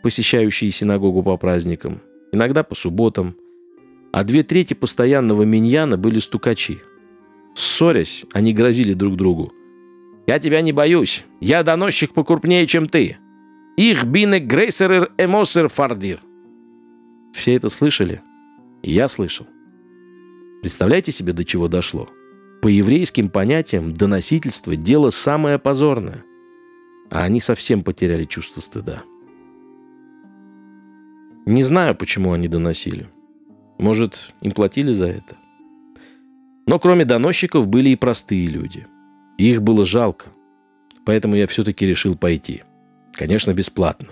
посещающие 0.01 0.71
синагогу 0.71 1.21
по 1.21 1.37
праздникам, 1.37 2.01
иногда 2.31 2.63
по 2.63 2.75
субботам, 2.75 3.35
а 4.13 4.23
две 4.23 4.43
трети 4.43 4.75
постоянного 4.75 5.41
миньяна 5.41 5.97
были 5.97 6.19
стукачи. 6.19 6.81
Ссорясь, 7.55 8.25
они 8.31 8.53
грозили 8.53 8.93
друг 8.93 9.17
другу. 9.17 9.51
«Я 10.27 10.39
тебя 10.39 10.61
не 10.61 10.71
боюсь. 10.71 11.25
Я 11.41 11.63
доносчик 11.63 12.13
покрупнее, 12.13 12.67
чем 12.67 12.87
ты. 12.87 13.17
Их 13.75 14.05
бине 14.05 14.39
грейсерер 14.39 15.11
эмосер 15.17 15.67
фардир». 15.67 16.21
Все 17.33 17.55
это 17.55 17.69
слышали? 17.69 18.21
я 18.83 19.07
слышал. 19.07 19.47
Представляете 20.61 21.11
себе, 21.11 21.33
до 21.33 21.43
чего 21.43 21.67
дошло? 21.67 22.07
По 22.61 22.67
еврейским 22.67 23.29
понятиям 23.29 23.93
доносительство– 23.93 24.75
дело 24.77 25.09
самое 25.09 25.57
позорное. 25.57 26.23
А 27.09 27.23
они 27.23 27.39
совсем 27.39 27.83
потеряли 27.83 28.25
чувство 28.25 28.61
стыда. 28.61 29.03
Не 31.45 31.63
знаю, 31.63 31.95
почему 31.95 32.31
они 32.31 32.47
доносили. 32.47 33.07
Может, 33.83 34.33
им 34.39 34.53
платили 34.53 34.93
за 34.93 35.07
это. 35.07 35.35
Но 36.65 36.79
кроме 36.79 37.03
доносчиков 37.03 37.67
были 37.67 37.89
и 37.89 37.97
простые 37.97 38.47
люди. 38.47 38.87
их 39.37 39.61
было 39.61 39.83
жалко. 39.83 40.27
Поэтому 41.05 41.35
я 41.35 41.47
все-таки 41.47 41.85
решил 41.85 42.15
пойти. 42.15 42.63
Конечно, 43.11 43.53
бесплатно. 43.53 44.07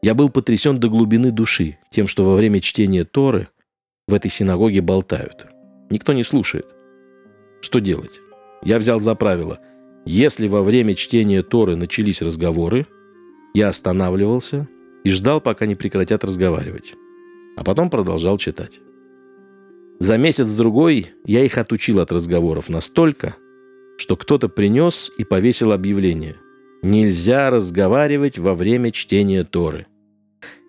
Я 0.00 0.14
был 0.14 0.28
потрясен 0.28 0.78
до 0.78 0.88
глубины 0.88 1.32
души 1.32 1.78
тем, 1.90 2.06
что 2.06 2.24
во 2.24 2.36
время 2.36 2.60
чтения 2.60 3.02
Торы 3.02 3.48
в 4.06 4.14
этой 4.14 4.30
синагоге 4.30 4.80
болтают. 4.80 5.48
Никто 5.90 6.12
не 6.12 6.22
слушает. 6.22 6.72
Что 7.60 7.80
делать? 7.80 8.12
Я 8.62 8.78
взял 8.78 9.00
за 9.00 9.16
правило, 9.16 9.58
если 10.04 10.46
во 10.46 10.62
время 10.62 10.94
чтения 10.94 11.42
Торы 11.42 11.74
начались 11.74 12.22
разговоры, 12.22 12.86
я 13.54 13.66
останавливался 13.66 14.68
и 15.02 15.10
ждал, 15.10 15.40
пока 15.40 15.66
не 15.66 15.74
прекратят 15.74 16.22
разговаривать. 16.22 16.94
А 17.56 17.64
потом 17.64 17.90
продолжал 17.90 18.38
читать. 18.38 18.80
За 19.98 20.18
месяц-другой 20.18 21.14
я 21.24 21.44
их 21.44 21.58
отучил 21.58 22.00
от 22.00 22.12
разговоров 22.12 22.68
настолько, 22.68 23.36
что 23.98 24.16
кто-то 24.16 24.48
принес 24.48 25.10
и 25.18 25.24
повесил 25.24 25.72
объявление. 25.72 26.36
Нельзя 26.82 27.50
разговаривать 27.50 28.38
во 28.38 28.54
время 28.54 28.92
чтения 28.92 29.42
Торы– 29.42 29.86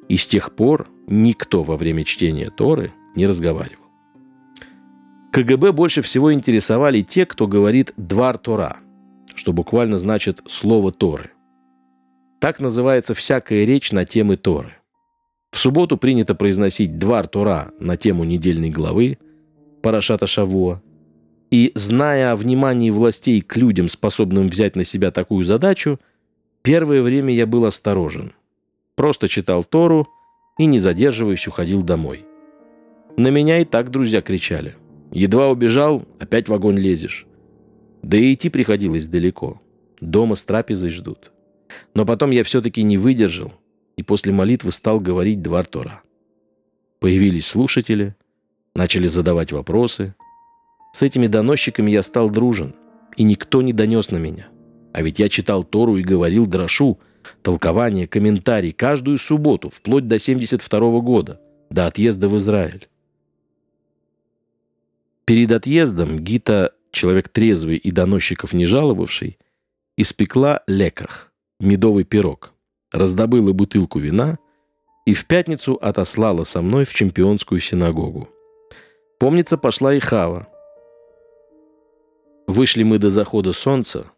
и 0.08 0.18
с 0.18 0.28
тех 0.28 0.54
пор 0.54 0.88
никто 1.08 1.64
во 1.64 1.78
время 1.78 2.04
чтения 2.04 2.50
Торы 2.50 2.94
не 3.16 3.26
разговаривал. 3.26 3.84
КГБ 5.32 5.72
больше 5.72 6.02
всего 6.02 6.34
интересовали 6.34 7.02
те, 7.02 7.26
кто 7.26 7.48
говорит 7.48 7.94
«двар 7.98 8.38
Тора». 8.38 8.78
что 9.36 9.54
буквально 9.54 9.98
значит 9.98 10.42
«слово 10.48 10.92
Торы». 10.92 11.32
Так 12.40 12.60
называется 12.60 13.14
всякая 13.14 13.66
речь 13.66 13.92
на 13.92 14.06
темы 14.06 14.38
Торы. 14.38 14.77
В 15.58 15.60
субботу 15.60 15.98
принято 15.98 16.36
произносить 16.36 17.00
двар 17.00 17.26
Тора 17.26 17.72
на 17.80 17.98
тему 17.98 18.24
недельной 18.26 18.70
главы 18.70 19.18
Парашата 19.82 20.28
Шавуа. 20.28 20.84
И, 21.50 21.72
зная 21.74 22.32
о 22.32 22.36
внимании 22.36 22.92
властей 22.92 23.42
к 23.42 23.58
людям, 23.58 23.90
способным 23.90 24.50
взять 24.50 24.76
на 24.76 24.84
себя 24.84 25.10
такую 25.10 25.44
задачу, 25.46 26.00
первое 26.62 27.02
время 27.02 27.34
я 27.34 27.48
был 27.48 27.66
осторожен. 27.66 28.34
Просто 28.94 29.28
читал 29.28 29.64
Тору 29.64 30.08
и, 30.60 30.68
не 30.68 30.78
задерживаясь, 30.78 31.48
уходил 31.48 31.82
домой. 31.82 32.24
На 33.18 33.30
меня 33.30 33.58
и 33.58 33.66
так 33.66 33.90
друзья 33.90 34.22
кричали. 34.22 34.76
Едва 35.12 35.50
убежал, 35.50 36.06
опять 36.20 36.50
в 36.50 36.54
огонь 36.54 36.78
лезешь. 36.78 37.26
Да 38.04 38.16
и 38.16 38.32
идти 38.32 38.50
приходилось 38.50 39.08
далеко. 39.08 39.60
Дома 40.02 40.36
с 40.36 40.44
трапезой 40.44 40.92
ждут. 40.92 41.32
Но 41.96 42.06
потом 42.06 42.30
я 42.30 42.44
все-таки 42.44 42.84
не 42.84 42.98
выдержал 42.98 43.54
и 43.98 44.04
после 44.04 44.32
молитвы 44.32 44.72
стал 44.72 45.00
говорить 45.00 45.42
два 45.42 45.64
Тора. 45.64 46.02
Появились 47.00 47.48
слушатели, 47.48 48.16
начали 48.74 49.08
задавать 49.08 49.52
вопросы. 49.52 50.16
С 50.94 51.02
этими 51.02 51.28
доносчиками 51.28 51.92
я 51.92 52.04
стал 52.04 52.30
дружен, 52.30 52.76
и 53.18 53.24
никто 53.24 53.62
не 53.62 53.74
донес 53.74 54.12
на 54.12 54.18
меня. 54.18 54.48
А 54.94 55.02
ведь 55.02 55.20
я 55.20 55.30
читал 55.30 55.64
Тору 55.64 55.98
и 55.98 56.04
говорил 56.04 56.46
дрошу, 56.46 57.00
толкование, 57.42 58.08
комментарий 58.08 58.72
каждую 58.72 59.18
субботу, 59.18 59.70
вплоть 59.70 60.08
до 60.08 60.18
72 60.18 60.80
-го 60.80 61.02
года, 61.02 61.42
до 61.70 61.88
отъезда 61.88 62.30
в 62.30 62.38
Израиль. 62.38 62.88
Перед 65.26 65.52
отъездом 65.52 66.20
Гита, 66.20 66.74
человек 66.92 67.30
трезвый 67.30 67.76
и 67.76 67.92
доносчиков 67.92 68.54
не 68.54 68.66
жаловавший, 68.66 69.38
испекла 69.98 70.62
леках, 70.68 71.34
медовый 71.60 72.06
пирог, 72.06 72.54
раздобыла 72.92 73.54
бутылку 73.54 74.00
вина 74.00 74.38
и 75.06 75.14
в 75.14 75.26
пятницу 75.26 75.74
отослала 75.82 76.44
со 76.44 76.62
мной 76.62 76.86
в 76.86 76.94
чемпионскую 76.94 77.60
синагогу. 77.62 78.30
Помнится, 79.20 79.58
пошла 79.58 79.94
и 79.94 80.00
Хава. 80.00 80.48
Вышли 82.46 82.84
мы 82.84 82.98
до 82.98 83.10
захода 83.10 83.54
солнца, 83.54 84.12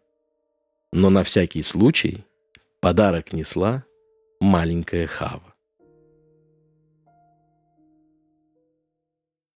но 0.92 1.10
на 1.10 1.24
всякий 1.24 1.62
случай 1.62 2.24
подарок 2.80 3.32
несла 3.32 3.84
маленькая 4.40 5.06
Хава. 5.06 5.49